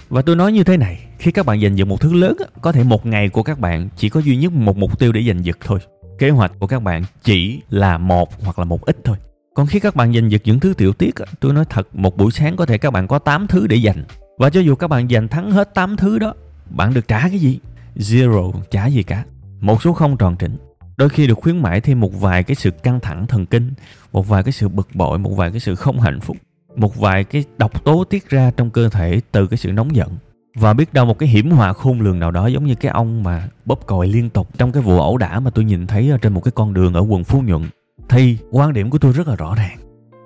Và 0.09 0.21
tôi 0.21 0.35
nói 0.35 0.51
như 0.51 0.63
thế 0.63 0.77
này, 0.77 0.99
khi 1.19 1.31
các 1.31 1.45
bạn 1.45 1.61
giành 1.61 1.77
giật 1.77 1.85
một 1.85 2.01
thứ 2.01 2.13
lớn 2.13 2.37
có 2.61 2.71
thể 2.71 2.83
một 2.83 3.05
ngày 3.05 3.29
của 3.29 3.43
các 3.43 3.59
bạn 3.59 3.89
chỉ 3.97 4.09
có 4.09 4.19
duy 4.19 4.37
nhất 4.37 4.53
một 4.53 4.77
mục 4.77 4.99
tiêu 4.99 5.11
để 5.11 5.23
giành 5.27 5.45
giật 5.45 5.57
thôi 5.65 5.79
kế 6.21 6.29
hoạch 6.29 6.51
của 6.59 6.67
các 6.67 6.83
bạn 6.83 7.03
chỉ 7.23 7.61
là 7.69 7.97
một 7.97 8.41
hoặc 8.43 8.59
là 8.59 8.65
một 8.65 8.85
ít 8.85 8.97
thôi. 9.03 9.17
Còn 9.53 9.67
khi 9.67 9.79
các 9.79 9.95
bạn 9.95 10.13
giành 10.13 10.31
giật 10.31 10.41
những 10.45 10.59
thứ 10.59 10.73
tiểu 10.77 10.93
tiết 10.93 11.15
tôi 11.39 11.53
nói 11.53 11.65
thật, 11.69 11.95
một 11.95 12.17
buổi 12.17 12.31
sáng 12.31 12.55
có 12.55 12.65
thể 12.65 12.77
các 12.77 12.91
bạn 12.91 13.07
có 13.07 13.19
8 13.19 13.47
thứ 13.47 13.67
để 13.67 13.81
giành. 13.85 14.03
Và 14.37 14.49
cho 14.49 14.59
dù 14.59 14.75
các 14.75 14.87
bạn 14.87 15.09
giành 15.09 15.27
thắng 15.27 15.51
hết 15.51 15.73
8 15.73 15.97
thứ 15.97 16.19
đó, 16.19 16.33
bạn 16.69 16.93
được 16.93 17.07
trả 17.07 17.19
cái 17.19 17.39
gì? 17.39 17.59
Zero 17.95 18.51
trả 18.71 18.87
gì 18.87 19.03
cả. 19.03 19.25
Một 19.59 19.81
số 19.81 19.93
không 19.93 20.17
tròn 20.17 20.35
trĩnh. 20.39 20.57
đôi 20.97 21.09
khi 21.09 21.27
được 21.27 21.37
khuyến 21.37 21.61
mãi 21.61 21.81
thêm 21.81 21.99
một 21.99 22.19
vài 22.19 22.43
cái 22.43 22.55
sự 22.55 22.71
căng 22.71 22.99
thẳng 22.99 23.27
thần 23.27 23.45
kinh, 23.45 23.73
một 24.11 24.27
vài 24.27 24.43
cái 24.43 24.51
sự 24.51 24.67
bực 24.67 24.87
bội, 24.93 25.19
một 25.19 25.31
vài 25.35 25.51
cái 25.51 25.59
sự 25.59 25.75
không 25.75 25.99
hạnh 25.99 26.19
phúc, 26.19 26.37
một 26.75 26.95
vài 26.95 27.23
cái 27.23 27.43
độc 27.57 27.83
tố 27.83 28.03
tiết 28.03 28.29
ra 28.29 28.51
trong 28.57 28.69
cơ 28.69 28.89
thể 28.89 29.21
từ 29.31 29.47
cái 29.47 29.57
sự 29.57 29.71
nóng 29.71 29.95
giận 29.95 30.09
và 30.55 30.73
biết 30.73 30.93
đâu 30.93 31.05
một 31.05 31.19
cái 31.19 31.29
hiểm 31.29 31.51
họa 31.51 31.73
khôn 31.73 32.01
lường 32.01 32.19
nào 32.19 32.31
đó 32.31 32.47
giống 32.47 32.65
như 32.65 32.75
cái 32.75 32.91
ông 32.91 33.23
mà 33.23 33.47
bóp 33.65 33.87
còi 33.87 34.07
liên 34.07 34.29
tục 34.29 34.47
trong 34.57 34.71
cái 34.71 34.83
vụ 34.83 34.99
ẩu 34.99 35.17
đả 35.17 35.39
mà 35.39 35.51
tôi 35.51 35.65
nhìn 35.65 35.87
thấy 35.87 36.09
ở 36.09 36.17
trên 36.17 36.33
một 36.33 36.43
cái 36.43 36.51
con 36.51 36.73
đường 36.73 36.93
ở 36.93 37.01
quận 37.01 37.23
Phú 37.23 37.41
Nhuận. 37.41 37.69
Thì 38.09 38.37
quan 38.51 38.73
điểm 38.73 38.89
của 38.89 38.97
tôi 38.97 39.11
rất 39.11 39.27
là 39.27 39.35
rõ 39.35 39.55
ràng. 39.55 39.77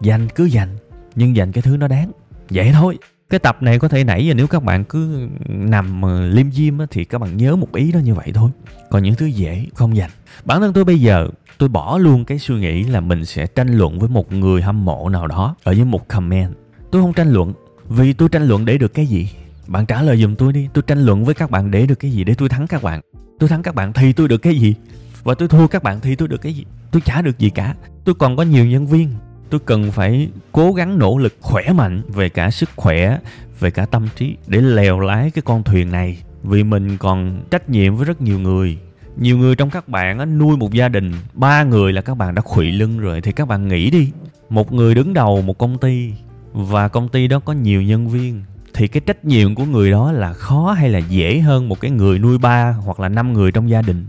Dành 0.02 0.28
cứ 0.36 0.46
dành 0.46 0.70
nhưng 1.16 1.36
dành 1.36 1.52
cái 1.52 1.62
thứ 1.62 1.78
nó 1.78 1.88
đáng. 1.88 2.12
Vậy 2.50 2.72
thôi. 2.74 2.98
Cái 3.30 3.40
tập 3.40 3.58
này 3.62 3.80
có 3.80 3.88
thể 3.88 4.04
nãy 4.04 4.26
giờ 4.26 4.34
nếu 4.34 4.48
các 4.48 4.64
bạn 4.64 4.84
cứ 4.84 5.30
nằm 5.48 6.02
liêm 6.32 6.52
diêm 6.52 6.74
thì 6.92 7.06
các 7.06 7.18
bạn 7.22 7.38
nhớ 7.38 7.56
một 7.56 7.74
ý 7.74 7.92
đó 7.92 8.00
như 8.00 8.14
vậy 8.14 8.32
thôi. 8.34 8.52
Còn 8.90 9.04
những 9.04 9.16
thứ 9.16 9.26
dễ 9.26 9.66
không 9.74 9.96
dành. 9.96 10.10
Bản 10.46 10.62
thân 10.62 10.74
tôi 10.74 10.84
bây 10.84 11.02
giờ, 11.02 11.30
tôi 11.58 11.70
bỏ 11.70 11.98
luôn 11.98 12.26
cái 12.26 12.40
suy 12.40 12.56
nghĩ 12.56 12.84
là 12.84 13.00
mình 13.02 13.26
sẽ 13.26 13.48
tranh 13.48 13.78
luận 13.78 14.00
với 14.00 14.10
một 14.10 14.34
người 14.34 14.62
hâm 14.62 14.86
mộ 14.86 15.10
nào 15.10 15.28
đó 15.28 15.56
ở 15.64 15.72
dưới 15.72 15.86
một 15.86 16.08
comment. 16.08 16.54
Tôi 16.92 17.02
không 17.02 17.14
tranh 17.14 17.34
luận. 17.34 17.54
Vì 17.90 18.14
tôi 18.14 18.30
tranh 18.30 18.48
luận 18.48 18.66
để 18.66 18.78
được 18.78 18.94
cái 18.94 19.06
gì? 19.06 19.30
Bạn 19.67 19.86
trả 19.86 20.01
lời 20.01 20.17
giùm 20.17 20.36
tôi 20.36 20.54
đi 20.54 20.69
tôi 20.73 20.84
tranh 20.88 21.06
luận 21.06 21.25
với 21.25 21.36
các 21.36 21.51
bạn 21.51 21.71
để 21.71 21.86
được 21.86 21.95
cái 21.95 22.12
gì? 22.12 22.23
Để 22.23 22.34
tôi 22.34 22.49
thắng 22.49 22.67
các 22.67 22.84
bạn. 22.84 23.01
Tôi 23.39 23.49
thắng 23.49 23.63
các 23.63 23.75
bạn 23.75 23.93
thì 23.93 24.13
tôi 24.13 24.28
được 24.28 24.38
cái 24.38 24.56
gì? 24.56 24.75
Và 25.23 25.34
tôi 25.34 25.47
thua 25.47 25.67
các 25.67 25.84
bạn 25.84 25.99
thì 25.99 26.15
tôi 26.15 26.28
được 26.28 26.41
cái 26.41 26.54
gì? 26.54 26.65
Tôi 26.91 27.01
chả 27.01 27.21
được 27.21 27.39
gì 27.39 27.49
cả. 27.49 27.75
Tôi 28.06 28.15
còn 28.15 28.38
có 28.38 28.43
nhiều 28.43 28.65
nhân 28.65 28.88
viên. 28.88 29.10
Tôi 29.49 29.60
cần 29.65 29.91
phải 29.91 30.30
cố 30.51 30.73
gắng 30.73 30.99
nỗ 30.99 31.17
lực 31.17 31.36
khỏe 31.41 31.73
mạnh 31.73 32.01
về 32.08 32.30
cả 32.30 32.51
sức 32.51 32.69
khỏe 32.75 33.19
về 33.60 33.71
cả 33.71 33.86
tâm 33.86 34.08
trí 34.15 34.36
để 34.47 34.62
lèo 34.62 34.99
lái 34.99 35.32
cái 35.32 35.41
con 35.41 35.63
thuyền 35.63 35.91
này. 35.91 36.17
Vì 36.43 36.63
mình 36.63 36.97
còn 36.97 37.43
trách 37.51 37.69
nhiệm 37.69 37.95
với 37.95 38.06
rất 38.06 38.21
nhiều 38.21 38.39
người. 38.39 38.78
Nhiều 39.17 39.38
người 39.38 39.56
trong 39.56 39.69
các 39.69 39.88
bạn 39.88 40.19
á, 40.19 40.25
nuôi 40.25 40.58
một 40.58 40.73
gia 40.73 40.89
đình 40.89 41.12
ba 41.34 41.63
người 41.63 41.93
là 41.93 42.01
các 42.01 42.15
bạn 42.15 42.36
đã 42.36 42.41
khuỵu 42.41 42.71
lưng 42.71 42.99
rồi 42.99 43.21
thì 43.21 43.32
các 43.32 43.47
bạn 43.47 43.67
nghĩ 43.67 43.89
đi. 43.91 44.12
Một 44.49 44.71
người 44.73 44.95
đứng 44.95 45.13
đầu 45.13 45.41
một 45.41 45.58
công 45.58 45.78
ty 45.78 46.13
và 46.54 46.88
công 46.88 47.10
ty 47.10 47.28
đó 47.28 47.39
có 47.39 47.54
nhiều 47.54 47.82
nhân 47.82 48.08
viên 48.08 48.43
thì 48.76 48.88
cái 48.88 49.02
trách 49.06 49.26
nhiệm 49.26 49.56
của 49.56 49.66
người 49.66 49.92
đó 49.92 50.12
là 50.12 50.34
khó 50.34 50.72
hay 50.72 50.90
là 50.90 51.00
dễ 51.00 51.40
hơn 51.40 51.70
một 51.70 51.80
cái 51.80 51.92
người 51.92 52.20
nuôi 52.20 52.38
ba 52.38 52.72
hoặc 52.72 53.00
là 53.00 53.10
năm 53.10 53.34
người 53.34 53.52
trong 53.52 53.70
gia 53.70 53.82
đình? 53.82 54.06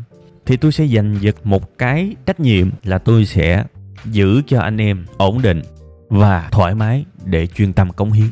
Thì 0.46 0.56
tôi 0.56 0.72
sẽ 0.72 0.84
dành 0.84 1.18
giật 1.20 1.36
một 1.44 1.78
cái 1.78 2.16
trách 2.26 2.40
nhiệm 2.40 2.70
là 2.84 2.98
tôi 2.98 3.26
sẽ 3.26 3.64
giữ 4.04 4.42
cho 4.46 4.60
anh 4.60 4.80
em 4.80 5.06
ổn 5.16 5.42
định 5.42 5.62
và 6.08 6.48
thoải 6.50 6.74
mái 6.74 7.04
để 7.24 7.46
chuyên 7.46 7.72
tâm 7.72 7.92
cống 7.92 8.12
hiến. 8.12 8.26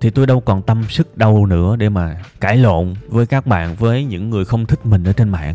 Thì 0.00 0.10
tôi 0.10 0.26
đâu 0.26 0.40
còn 0.40 0.62
tâm 0.62 0.84
sức 0.88 1.18
đâu 1.18 1.46
nữa 1.46 1.76
để 1.76 1.88
mà 1.88 2.22
cãi 2.40 2.56
lộn 2.56 2.94
với 3.08 3.26
các 3.26 3.46
bạn, 3.46 3.74
với 3.78 4.04
những 4.04 4.30
người 4.30 4.44
không 4.44 4.66
thích 4.66 4.86
mình 4.86 5.04
ở 5.04 5.12
trên 5.12 5.28
mạng. 5.28 5.54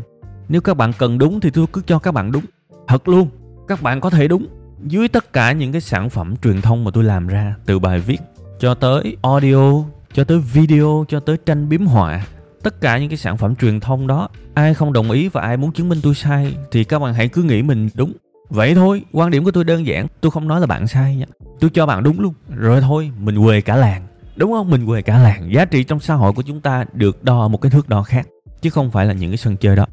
Nếu 0.49 0.61
các 0.61 0.77
bạn 0.77 0.91
cần 0.97 1.17
đúng 1.17 1.39
thì 1.39 1.49
tôi 1.49 1.65
cứ 1.73 1.81
cho 1.85 1.99
các 1.99 2.11
bạn 2.11 2.31
đúng. 2.31 2.43
Thật 2.87 3.07
luôn, 3.07 3.29
các 3.67 3.81
bạn 3.81 4.01
có 4.01 4.09
thể 4.09 4.27
đúng. 4.27 4.47
Dưới 4.87 5.07
tất 5.07 5.33
cả 5.33 5.51
những 5.51 5.71
cái 5.71 5.81
sản 5.81 6.09
phẩm 6.09 6.35
truyền 6.43 6.61
thông 6.61 6.83
mà 6.83 6.91
tôi 6.91 7.03
làm 7.03 7.27
ra, 7.27 7.55
từ 7.65 7.79
bài 7.79 7.99
viết 7.99 8.21
cho 8.59 8.73
tới 8.73 9.17
audio 9.21 9.83
cho 10.13 10.23
tới 10.23 10.39
video, 10.39 11.05
cho 11.07 11.19
tới 11.19 11.37
tranh 11.45 11.69
biếm 11.69 11.85
họa, 11.85 12.25
tất 12.63 12.81
cả 12.81 12.97
những 12.97 13.09
cái 13.09 13.17
sản 13.17 13.37
phẩm 13.37 13.55
truyền 13.55 13.79
thông 13.79 14.07
đó, 14.07 14.29
ai 14.53 14.73
không 14.73 14.93
đồng 14.93 15.11
ý 15.11 15.27
và 15.27 15.41
ai 15.41 15.57
muốn 15.57 15.71
chứng 15.71 15.89
minh 15.89 15.99
tôi 16.03 16.15
sai 16.15 16.55
thì 16.71 16.83
các 16.83 16.99
bạn 16.99 17.13
hãy 17.13 17.27
cứ 17.27 17.43
nghĩ 17.43 17.61
mình 17.61 17.89
đúng. 17.93 18.13
Vậy 18.49 18.75
thôi, 18.75 19.03
quan 19.11 19.31
điểm 19.31 19.43
của 19.43 19.51
tôi 19.51 19.63
đơn 19.63 19.85
giản, 19.85 20.07
tôi 20.21 20.31
không 20.31 20.47
nói 20.47 20.59
là 20.59 20.65
bạn 20.65 20.87
sai 20.87 21.15
nha. 21.15 21.25
Tôi 21.59 21.69
cho 21.69 21.85
bạn 21.85 22.03
đúng 22.03 22.19
luôn. 22.19 22.33
Rồi 22.55 22.81
thôi, 22.81 23.11
mình 23.19 23.45
quề 23.45 23.61
cả 23.61 23.75
làng. 23.75 24.07
Đúng 24.35 24.51
không? 24.51 24.69
Mình 24.69 24.85
quề 24.85 25.01
cả 25.01 25.17
làng. 25.17 25.53
Giá 25.53 25.65
trị 25.65 25.83
trong 25.83 25.99
xã 25.99 26.13
hội 26.13 26.33
của 26.33 26.41
chúng 26.41 26.61
ta 26.61 26.85
được 26.93 27.23
đo 27.23 27.47
một 27.47 27.61
cái 27.61 27.69
thước 27.69 27.89
đo 27.89 28.03
khác, 28.03 28.27
chứ 28.61 28.69
không 28.69 28.91
phải 28.91 29.05
là 29.05 29.13
những 29.13 29.31
cái 29.31 29.37
sân 29.37 29.57
chơi 29.57 29.75
đó. 29.75 29.85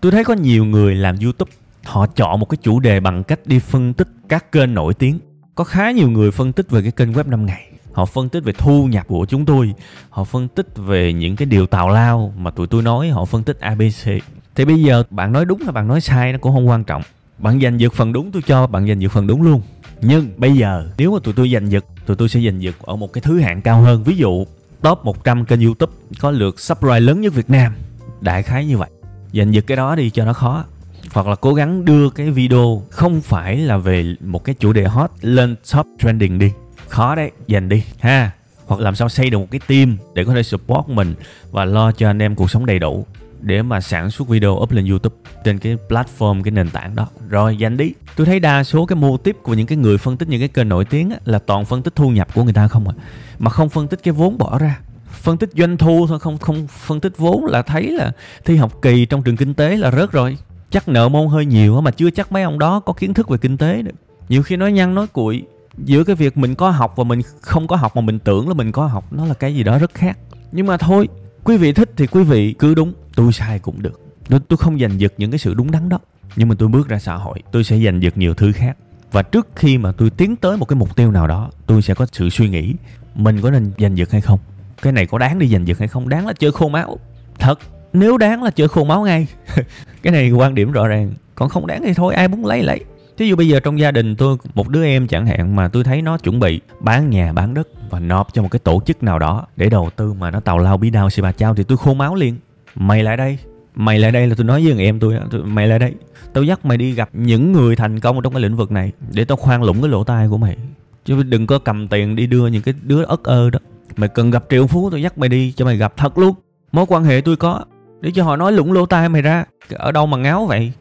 Tôi 0.00 0.12
thấy 0.12 0.24
có 0.24 0.34
nhiều 0.34 0.64
người 0.64 0.94
làm 0.94 1.16
youtube, 1.22 1.52
họ 1.84 2.06
chọn 2.06 2.40
một 2.40 2.46
cái 2.46 2.58
chủ 2.62 2.80
đề 2.80 3.00
bằng 3.00 3.24
cách 3.24 3.40
đi 3.46 3.58
phân 3.58 3.94
tích 3.94 4.08
các 4.28 4.52
kênh 4.52 4.74
nổi 4.74 4.94
tiếng. 4.94 5.18
Có 5.54 5.64
khá 5.64 5.90
nhiều 5.90 6.10
người 6.10 6.30
phân 6.30 6.52
tích 6.52 6.70
về 6.70 6.82
cái 6.82 6.92
kênh 6.92 7.12
web 7.12 7.28
5 7.28 7.46
ngày 7.46 7.71
họ 7.92 8.04
phân 8.04 8.28
tích 8.28 8.44
về 8.44 8.52
thu 8.52 8.86
nhập 8.86 9.06
của 9.06 9.26
chúng 9.28 9.44
tôi. 9.44 9.74
Họ 10.10 10.24
phân 10.24 10.48
tích 10.48 10.66
về 10.76 11.12
những 11.12 11.36
cái 11.36 11.46
điều 11.46 11.66
tào 11.66 11.88
lao 11.88 12.34
mà 12.36 12.50
tụi 12.50 12.66
tôi 12.66 12.82
nói. 12.82 13.08
Họ 13.08 13.24
phân 13.24 13.42
tích 13.42 13.60
abc 13.60 14.08
thì 14.54 14.64
bây 14.64 14.82
giờ 14.82 15.02
bạn 15.10 15.32
nói 15.32 15.44
đúng 15.44 15.62
hay 15.62 15.72
bạn 15.72 15.88
nói 15.88 16.00
sai 16.00 16.32
nó 16.32 16.38
cũng 16.38 16.52
không 16.52 16.68
quan 16.68 16.84
trọng. 16.84 17.02
Bạn 17.38 17.60
giành 17.60 17.80
giật 17.80 17.92
phần 17.92 18.12
đúng 18.12 18.32
tôi 18.32 18.42
cho, 18.46 18.66
bạn 18.66 18.88
giành 18.88 19.02
giật 19.02 19.12
phần 19.12 19.26
đúng 19.26 19.42
luôn. 19.42 19.62
Nhưng 20.00 20.28
bây 20.36 20.52
giờ, 20.52 20.88
nếu 20.98 21.12
mà 21.12 21.18
tụi 21.24 21.34
tôi 21.34 21.50
giành 21.54 21.70
giật 21.70 21.84
tụi 22.06 22.16
tôi 22.16 22.28
sẽ 22.28 22.40
giành 22.40 22.62
giật 22.62 22.74
ở 22.82 22.96
một 22.96 23.12
cái 23.12 23.22
thứ 23.22 23.40
hạng 23.40 23.62
cao 23.62 23.80
hơn. 23.80 24.04
Ví 24.04 24.16
dụ, 24.16 24.44
top 24.80 25.04
100 25.04 25.44
kênh 25.44 25.60
youtube 25.60 25.92
có 26.20 26.30
lượt 26.30 26.60
subscribe 26.60 27.00
lớn 27.00 27.20
nhất 27.20 27.34
Việt 27.34 27.50
Nam. 27.50 27.74
Đại 28.20 28.42
khái 28.42 28.66
như 28.66 28.78
vậy. 28.78 28.90
Giành 29.32 29.54
giật 29.54 29.64
cái 29.66 29.76
đó 29.76 29.96
đi 29.96 30.10
cho 30.10 30.24
nó 30.24 30.32
khó. 30.32 30.64
Hoặc 31.12 31.26
là 31.26 31.34
cố 31.34 31.54
gắng 31.54 31.84
đưa 31.84 32.10
cái 32.10 32.30
video 32.30 32.82
không 32.90 33.20
phải 33.20 33.56
là 33.56 33.76
về 33.76 34.14
một 34.20 34.44
cái 34.44 34.54
chủ 34.54 34.72
đề 34.72 34.84
hot 34.84 35.10
lên 35.20 35.56
top 35.72 35.86
trending 35.98 36.38
đi 36.38 36.50
khó 36.92 37.14
đấy 37.14 37.30
dành 37.46 37.68
đi 37.68 37.82
ha. 37.98 38.30
Hoặc 38.66 38.80
làm 38.80 38.94
sao 38.94 39.08
xây 39.08 39.30
được 39.30 39.38
một 39.38 39.46
cái 39.50 39.60
team 39.66 39.96
để 40.14 40.24
có 40.24 40.34
thể 40.34 40.42
support 40.42 40.88
mình 40.88 41.14
và 41.50 41.64
lo 41.64 41.92
cho 41.92 42.10
anh 42.10 42.22
em 42.22 42.34
cuộc 42.34 42.50
sống 42.50 42.66
đầy 42.66 42.78
đủ 42.78 43.06
để 43.40 43.62
mà 43.62 43.80
sản 43.80 44.10
xuất 44.10 44.28
video 44.28 44.50
up 44.50 44.72
lên 44.72 44.86
YouTube 44.86 45.16
trên 45.44 45.58
cái 45.58 45.76
platform 45.88 46.42
cái 46.42 46.50
nền 46.50 46.70
tảng 46.70 46.96
đó. 46.96 47.06
Rồi 47.28 47.56
dành 47.56 47.76
đi. 47.76 47.92
Tôi 48.16 48.26
thấy 48.26 48.40
đa 48.40 48.64
số 48.64 48.86
cái 48.86 48.96
mô 48.96 49.16
tiếp 49.16 49.36
của 49.42 49.54
những 49.54 49.66
cái 49.66 49.78
người 49.78 49.98
phân 49.98 50.16
tích 50.16 50.28
những 50.28 50.40
cái 50.40 50.48
kênh 50.48 50.68
nổi 50.68 50.84
tiếng 50.84 51.10
á, 51.10 51.16
là 51.24 51.38
toàn 51.38 51.64
phân 51.64 51.82
tích 51.82 51.96
thu 51.96 52.10
nhập 52.10 52.34
của 52.34 52.44
người 52.44 52.52
ta 52.52 52.68
không 52.68 52.88
à. 52.88 52.94
Mà 53.38 53.50
không 53.50 53.68
phân 53.68 53.88
tích 53.88 54.00
cái 54.02 54.12
vốn 54.12 54.38
bỏ 54.38 54.58
ra. 54.58 54.78
Phân 55.10 55.38
tích 55.38 55.50
doanh 55.56 55.76
thu 55.76 56.06
thôi 56.08 56.18
không 56.20 56.38
không 56.38 56.66
phân 56.66 57.00
tích 57.00 57.18
vốn 57.18 57.44
là 57.44 57.62
thấy 57.62 57.90
là 57.90 58.12
thi 58.44 58.56
học 58.56 58.82
kỳ 58.82 59.06
trong 59.06 59.22
trường 59.22 59.36
kinh 59.36 59.54
tế 59.54 59.76
là 59.76 59.90
rớt 59.90 60.12
rồi. 60.12 60.38
Chắc 60.70 60.88
nợ 60.88 61.08
môn 61.08 61.28
hơi 61.28 61.46
nhiều 61.46 61.80
mà 61.80 61.90
chưa 61.90 62.10
chắc 62.10 62.32
mấy 62.32 62.42
ông 62.42 62.58
đó 62.58 62.80
có 62.80 62.92
kiến 62.92 63.14
thức 63.14 63.28
về 63.28 63.38
kinh 63.38 63.56
tế 63.56 63.82
nữa. 63.82 63.92
Nhiều 64.28 64.42
khi 64.42 64.56
nói 64.56 64.72
nhăn 64.72 64.94
nói 64.94 65.06
cuội 65.06 65.42
giữa 65.78 66.04
cái 66.04 66.16
việc 66.16 66.36
mình 66.36 66.54
có 66.54 66.70
học 66.70 66.96
và 66.96 67.04
mình 67.04 67.22
không 67.40 67.66
có 67.66 67.76
học 67.76 67.96
mà 67.96 68.02
mình 68.02 68.18
tưởng 68.18 68.48
là 68.48 68.54
mình 68.54 68.72
có 68.72 68.86
học 68.86 69.12
nó 69.12 69.26
là 69.26 69.34
cái 69.34 69.54
gì 69.54 69.62
đó 69.62 69.78
rất 69.78 69.94
khác. 69.94 70.18
Nhưng 70.52 70.66
mà 70.66 70.76
thôi 70.76 71.08
quý 71.44 71.56
vị 71.56 71.72
thích 71.72 71.90
thì 71.96 72.06
quý 72.06 72.22
vị 72.22 72.54
cứ 72.58 72.74
đúng 72.74 72.92
tôi 73.14 73.32
sai 73.32 73.58
cũng 73.58 73.82
được. 73.82 74.00
Tôi, 74.28 74.40
tôi 74.48 74.56
không 74.56 74.78
giành 74.78 75.00
giật 75.00 75.14
những 75.18 75.30
cái 75.30 75.38
sự 75.38 75.54
đúng 75.54 75.70
đắn 75.70 75.88
đó. 75.88 75.98
Nhưng 76.36 76.48
mà 76.48 76.54
tôi 76.58 76.68
bước 76.68 76.88
ra 76.88 76.98
xã 76.98 77.14
hội 77.14 77.42
tôi 77.52 77.64
sẽ 77.64 77.78
giành 77.84 78.02
giật 78.02 78.16
nhiều 78.16 78.34
thứ 78.34 78.52
khác. 78.52 78.76
Và 79.12 79.22
trước 79.22 79.48
khi 79.56 79.78
mà 79.78 79.92
tôi 79.92 80.10
tiến 80.10 80.36
tới 80.36 80.56
một 80.56 80.64
cái 80.64 80.76
mục 80.76 80.96
tiêu 80.96 81.10
nào 81.10 81.26
đó 81.26 81.50
tôi 81.66 81.82
sẽ 81.82 81.94
có 81.94 82.06
sự 82.12 82.30
suy 82.30 82.48
nghĩ 82.48 82.74
mình 83.14 83.40
có 83.40 83.50
nên 83.50 83.72
giành 83.78 83.98
giật 83.98 84.10
hay 84.10 84.20
không? 84.20 84.38
Cái 84.82 84.92
này 84.92 85.06
có 85.06 85.18
đáng 85.18 85.38
đi 85.38 85.48
giành 85.48 85.66
giật 85.66 85.78
hay 85.78 85.88
không? 85.88 86.08
Đáng 86.08 86.26
là 86.26 86.32
chơi 86.32 86.52
khô 86.52 86.68
máu. 86.68 86.98
Thật 87.38 87.58
nếu 87.92 88.18
đáng 88.18 88.42
là 88.42 88.50
chơi 88.50 88.68
khô 88.68 88.84
máu 88.84 89.04
ngay. 89.04 89.26
Cái 90.02 90.12
này 90.12 90.30
quan 90.30 90.54
điểm 90.54 90.72
rõ 90.72 90.88
ràng 90.88 91.12
còn 91.34 91.48
không 91.48 91.66
đáng 91.66 91.82
thì 91.84 91.94
thôi 91.94 92.14
ai 92.14 92.28
muốn 92.28 92.46
lấy 92.46 92.62
lấy. 92.62 92.84
Thí 93.18 93.28
dụ 93.28 93.36
bây 93.36 93.48
giờ 93.48 93.60
trong 93.60 93.78
gia 93.78 93.90
đình 93.90 94.16
tôi 94.16 94.36
một 94.54 94.68
đứa 94.68 94.84
em 94.84 95.06
chẳng 95.06 95.26
hạn 95.26 95.56
mà 95.56 95.68
tôi 95.68 95.84
thấy 95.84 96.02
nó 96.02 96.18
chuẩn 96.18 96.40
bị 96.40 96.60
bán 96.80 97.10
nhà 97.10 97.32
bán 97.32 97.54
đất 97.54 97.68
và 97.90 98.00
nộp 98.00 98.34
cho 98.34 98.42
một 98.42 98.48
cái 98.50 98.58
tổ 98.58 98.80
chức 98.86 99.02
nào 99.02 99.18
đó 99.18 99.46
để 99.56 99.68
đầu 99.68 99.90
tư 99.96 100.12
mà 100.12 100.30
nó 100.30 100.40
tàu 100.40 100.58
lao 100.58 100.76
bí 100.76 100.90
đao 100.90 101.10
xì 101.10 101.22
bà 101.22 101.32
chao 101.32 101.54
thì 101.54 101.64
tôi 101.64 101.78
khô 101.78 101.94
máu 101.94 102.14
liền. 102.14 102.36
Mày 102.74 103.02
lại 103.02 103.16
đây, 103.16 103.38
mày 103.74 103.98
lại 103.98 104.12
đây 104.12 104.26
là 104.26 104.34
tôi 104.34 104.44
nói 104.44 104.62
với 104.62 104.72
thằng 104.72 104.82
em 104.82 105.00
tôi, 105.00 105.18
mày 105.44 105.68
lại 105.68 105.78
đây. 105.78 105.94
Tao 106.32 106.44
dắt 106.44 106.64
mày 106.64 106.78
đi 106.78 106.92
gặp 106.92 107.08
những 107.12 107.52
người 107.52 107.76
thành 107.76 108.00
công 108.00 108.22
trong 108.22 108.32
cái 108.32 108.42
lĩnh 108.42 108.56
vực 108.56 108.72
này 108.72 108.92
để 109.10 109.24
tao 109.24 109.36
khoan 109.36 109.62
lũng 109.62 109.82
cái 109.82 109.90
lỗ 109.90 110.04
tai 110.04 110.28
của 110.28 110.38
mày. 110.38 110.56
Chứ 111.04 111.22
đừng 111.22 111.46
có 111.46 111.58
cầm 111.58 111.88
tiền 111.88 112.16
đi 112.16 112.26
đưa 112.26 112.46
những 112.46 112.62
cái 112.62 112.74
đứa 112.82 113.04
ất 113.04 113.24
ơ 113.24 113.50
đó. 113.50 113.58
Mày 113.96 114.08
cần 114.08 114.30
gặp 114.30 114.44
triệu 114.50 114.66
phú 114.66 114.90
tôi 114.90 115.02
dắt 115.02 115.18
mày 115.18 115.28
đi 115.28 115.52
cho 115.52 115.64
mày 115.64 115.76
gặp 115.76 115.96
thật 115.96 116.18
luôn. 116.18 116.34
Mối 116.72 116.86
quan 116.88 117.04
hệ 117.04 117.20
tôi 117.20 117.36
có 117.36 117.64
để 118.00 118.10
cho 118.14 118.24
họ 118.24 118.36
nói 118.36 118.52
lũng 118.52 118.72
lỗ 118.72 118.86
tai 118.86 119.08
mày 119.08 119.22
ra. 119.22 119.44
Ở 119.74 119.92
đâu 119.92 120.06
mà 120.06 120.16
ngáo 120.16 120.46
vậy? 120.46 120.72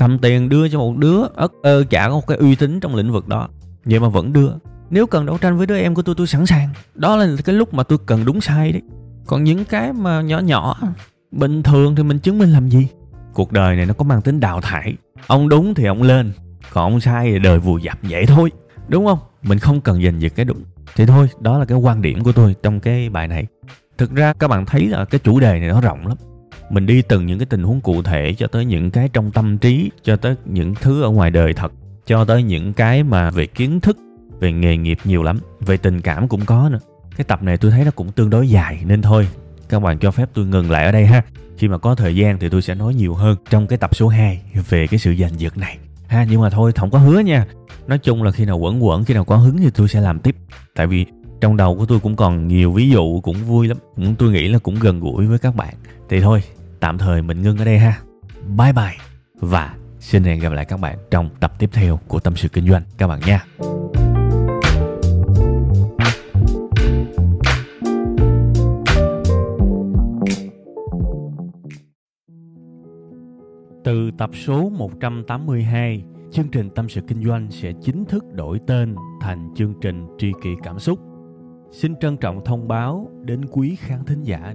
Cầm 0.00 0.18
tiền 0.18 0.48
đưa 0.48 0.68
cho 0.68 0.78
một 0.78 0.96
đứa 0.96 1.22
ất 1.34 1.52
ơ 1.62 1.84
chả 1.90 2.08
có 2.08 2.14
một 2.14 2.26
cái 2.26 2.38
uy 2.38 2.54
tín 2.54 2.80
trong 2.80 2.94
lĩnh 2.94 3.12
vực 3.12 3.28
đó, 3.28 3.48
vậy 3.84 4.00
mà 4.00 4.08
vẫn 4.08 4.32
đưa. 4.32 4.50
Nếu 4.90 5.06
cần 5.06 5.26
đấu 5.26 5.38
tranh 5.38 5.58
với 5.58 5.66
đứa 5.66 5.78
em 5.78 5.94
của 5.94 6.02
tôi 6.02 6.14
tôi 6.18 6.26
sẵn 6.26 6.46
sàng. 6.46 6.68
Đó 6.94 7.16
là 7.16 7.28
cái 7.44 7.54
lúc 7.54 7.74
mà 7.74 7.82
tôi 7.82 7.98
cần 8.06 8.24
đúng 8.24 8.40
sai 8.40 8.72
đấy. 8.72 8.82
Còn 9.26 9.44
những 9.44 9.64
cái 9.64 9.92
mà 9.92 10.20
nhỏ 10.20 10.38
nhỏ, 10.38 10.78
bình 11.30 11.62
thường 11.62 11.94
thì 11.96 12.02
mình 12.02 12.18
chứng 12.18 12.38
minh 12.38 12.52
làm 12.52 12.68
gì? 12.68 12.88
Cuộc 13.34 13.52
đời 13.52 13.76
này 13.76 13.86
nó 13.86 13.94
có 13.94 14.04
mang 14.04 14.22
tính 14.22 14.40
đào 14.40 14.60
thải. 14.60 14.96
Ông 15.26 15.48
đúng 15.48 15.74
thì 15.74 15.84
ông 15.84 16.02
lên, 16.02 16.32
còn 16.72 16.92
ông 16.92 17.00
sai 17.00 17.30
thì 17.32 17.38
đời 17.38 17.58
vùi 17.58 17.82
dập 17.82 17.98
vậy 18.02 18.26
thôi. 18.26 18.50
Đúng 18.88 19.06
không? 19.06 19.18
Mình 19.42 19.58
không 19.58 19.80
cần 19.80 20.02
giành 20.04 20.20
giật 20.20 20.32
cái 20.36 20.44
đúng 20.44 20.62
thì 20.96 21.06
thôi, 21.06 21.28
đó 21.40 21.58
là 21.58 21.64
cái 21.64 21.78
quan 21.78 22.02
điểm 22.02 22.24
của 22.24 22.32
tôi 22.32 22.54
trong 22.62 22.80
cái 22.80 23.08
bài 23.08 23.28
này. 23.28 23.46
Thực 23.98 24.14
ra 24.14 24.32
các 24.32 24.48
bạn 24.48 24.66
thấy 24.66 24.86
là 24.86 25.04
cái 25.04 25.18
chủ 25.24 25.40
đề 25.40 25.60
này 25.60 25.68
nó 25.68 25.80
rộng 25.80 26.06
lắm 26.06 26.16
mình 26.70 26.86
đi 26.86 27.02
từng 27.02 27.26
những 27.26 27.38
cái 27.38 27.46
tình 27.46 27.62
huống 27.62 27.80
cụ 27.80 28.02
thể 28.02 28.34
cho 28.38 28.46
tới 28.46 28.64
những 28.64 28.90
cái 28.90 29.08
trong 29.12 29.30
tâm 29.30 29.58
trí, 29.58 29.90
cho 30.02 30.16
tới 30.16 30.34
những 30.44 30.74
thứ 30.74 31.02
ở 31.02 31.08
ngoài 31.08 31.30
đời 31.30 31.54
thật, 31.54 31.72
cho 32.06 32.24
tới 32.24 32.42
những 32.42 32.72
cái 32.72 33.02
mà 33.02 33.30
về 33.30 33.46
kiến 33.46 33.80
thức, 33.80 33.98
về 34.40 34.52
nghề 34.52 34.76
nghiệp 34.76 34.98
nhiều 35.04 35.22
lắm, 35.22 35.38
về 35.60 35.76
tình 35.76 36.00
cảm 36.00 36.28
cũng 36.28 36.44
có 36.44 36.68
nữa. 36.68 36.80
Cái 37.16 37.24
tập 37.24 37.42
này 37.42 37.56
tôi 37.56 37.70
thấy 37.70 37.84
nó 37.84 37.90
cũng 37.90 38.12
tương 38.12 38.30
đối 38.30 38.48
dài 38.48 38.82
nên 38.86 39.02
thôi. 39.02 39.28
Các 39.68 39.80
bạn 39.80 39.98
cho 39.98 40.10
phép 40.10 40.28
tôi 40.34 40.46
ngừng 40.46 40.70
lại 40.70 40.84
ở 40.84 40.92
đây 40.92 41.06
ha. 41.06 41.22
Khi 41.56 41.68
mà 41.68 41.78
có 41.78 41.94
thời 41.94 42.16
gian 42.16 42.38
thì 42.38 42.48
tôi 42.48 42.62
sẽ 42.62 42.74
nói 42.74 42.94
nhiều 42.94 43.14
hơn 43.14 43.36
trong 43.50 43.66
cái 43.66 43.78
tập 43.78 43.96
số 43.96 44.08
2 44.08 44.40
về 44.68 44.86
cái 44.86 44.98
sự 44.98 45.14
giành 45.16 45.40
giật 45.40 45.58
này. 45.58 45.78
Ha, 46.06 46.26
nhưng 46.30 46.40
mà 46.40 46.50
thôi, 46.50 46.72
không 46.72 46.90
có 46.90 46.98
hứa 46.98 47.18
nha. 47.18 47.46
Nói 47.86 47.98
chung 47.98 48.22
là 48.22 48.30
khi 48.30 48.44
nào 48.44 48.58
quẩn 48.58 48.84
quẩn, 48.84 49.04
khi 49.04 49.14
nào 49.14 49.24
có 49.24 49.36
hứng 49.36 49.58
thì 49.58 49.70
tôi 49.70 49.88
sẽ 49.88 50.00
làm 50.00 50.18
tiếp. 50.18 50.36
Tại 50.74 50.86
vì 50.86 51.06
trong 51.40 51.56
đầu 51.56 51.76
của 51.76 51.86
tôi 51.86 52.00
cũng 52.00 52.16
còn 52.16 52.48
nhiều 52.48 52.72
ví 52.72 52.90
dụ 52.90 53.20
cũng 53.20 53.36
vui 53.36 53.68
lắm. 53.68 53.76
Cũng 53.96 54.14
tôi 54.14 54.30
nghĩ 54.30 54.48
là 54.48 54.58
cũng 54.58 54.76
gần 54.80 55.00
gũi 55.00 55.26
với 55.26 55.38
các 55.38 55.56
bạn. 55.56 55.74
Thì 56.08 56.20
thôi 56.20 56.42
tạm 56.80 56.98
thời 56.98 57.22
mình 57.22 57.42
ngưng 57.42 57.58
ở 57.58 57.64
đây 57.64 57.78
ha. 57.78 58.00
Bye 58.58 58.72
bye 58.72 58.96
và 59.34 59.74
xin 59.98 60.24
hẹn 60.24 60.40
gặp 60.40 60.52
lại 60.52 60.64
các 60.64 60.80
bạn 60.80 60.98
trong 61.10 61.30
tập 61.40 61.52
tiếp 61.58 61.70
theo 61.72 62.00
của 62.08 62.20
tâm 62.20 62.36
sự 62.36 62.48
kinh 62.48 62.68
doanh. 62.68 62.82
Các 62.98 63.06
bạn 63.06 63.20
nha. 63.26 63.44
Từ 73.84 74.10
tập 74.18 74.30
số 74.34 74.68
182, 74.68 76.04
chương 76.32 76.48
trình 76.48 76.70
Tâm 76.70 76.88
sự 76.88 77.00
Kinh 77.08 77.24
doanh 77.24 77.50
sẽ 77.50 77.72
chính 77.82 78.04
thức 78.04 78.24
đổi 78.32 78.60
tên 78.66 78.96
thành 79.20 79.50
chương 79.56 79.74
trình 79.80 80.06
Tri 80.18 80.32
kỷ 80.42 80.50
Cảm 80.62 80.78
xúc. 80.78 81.00
Xin 81.70 81.96
trân 82.00 82.16
trọng 82.16 82.44
thông 82.44 82.68
báo 82.68 83.10
đến 83.24 83.40
quý 83.50 83.76
khán 83.80 84.04
thính 84.04 84.22
giả 84.22 84.54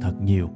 thật 0.00 0.12
nhiều. 0.20 0.50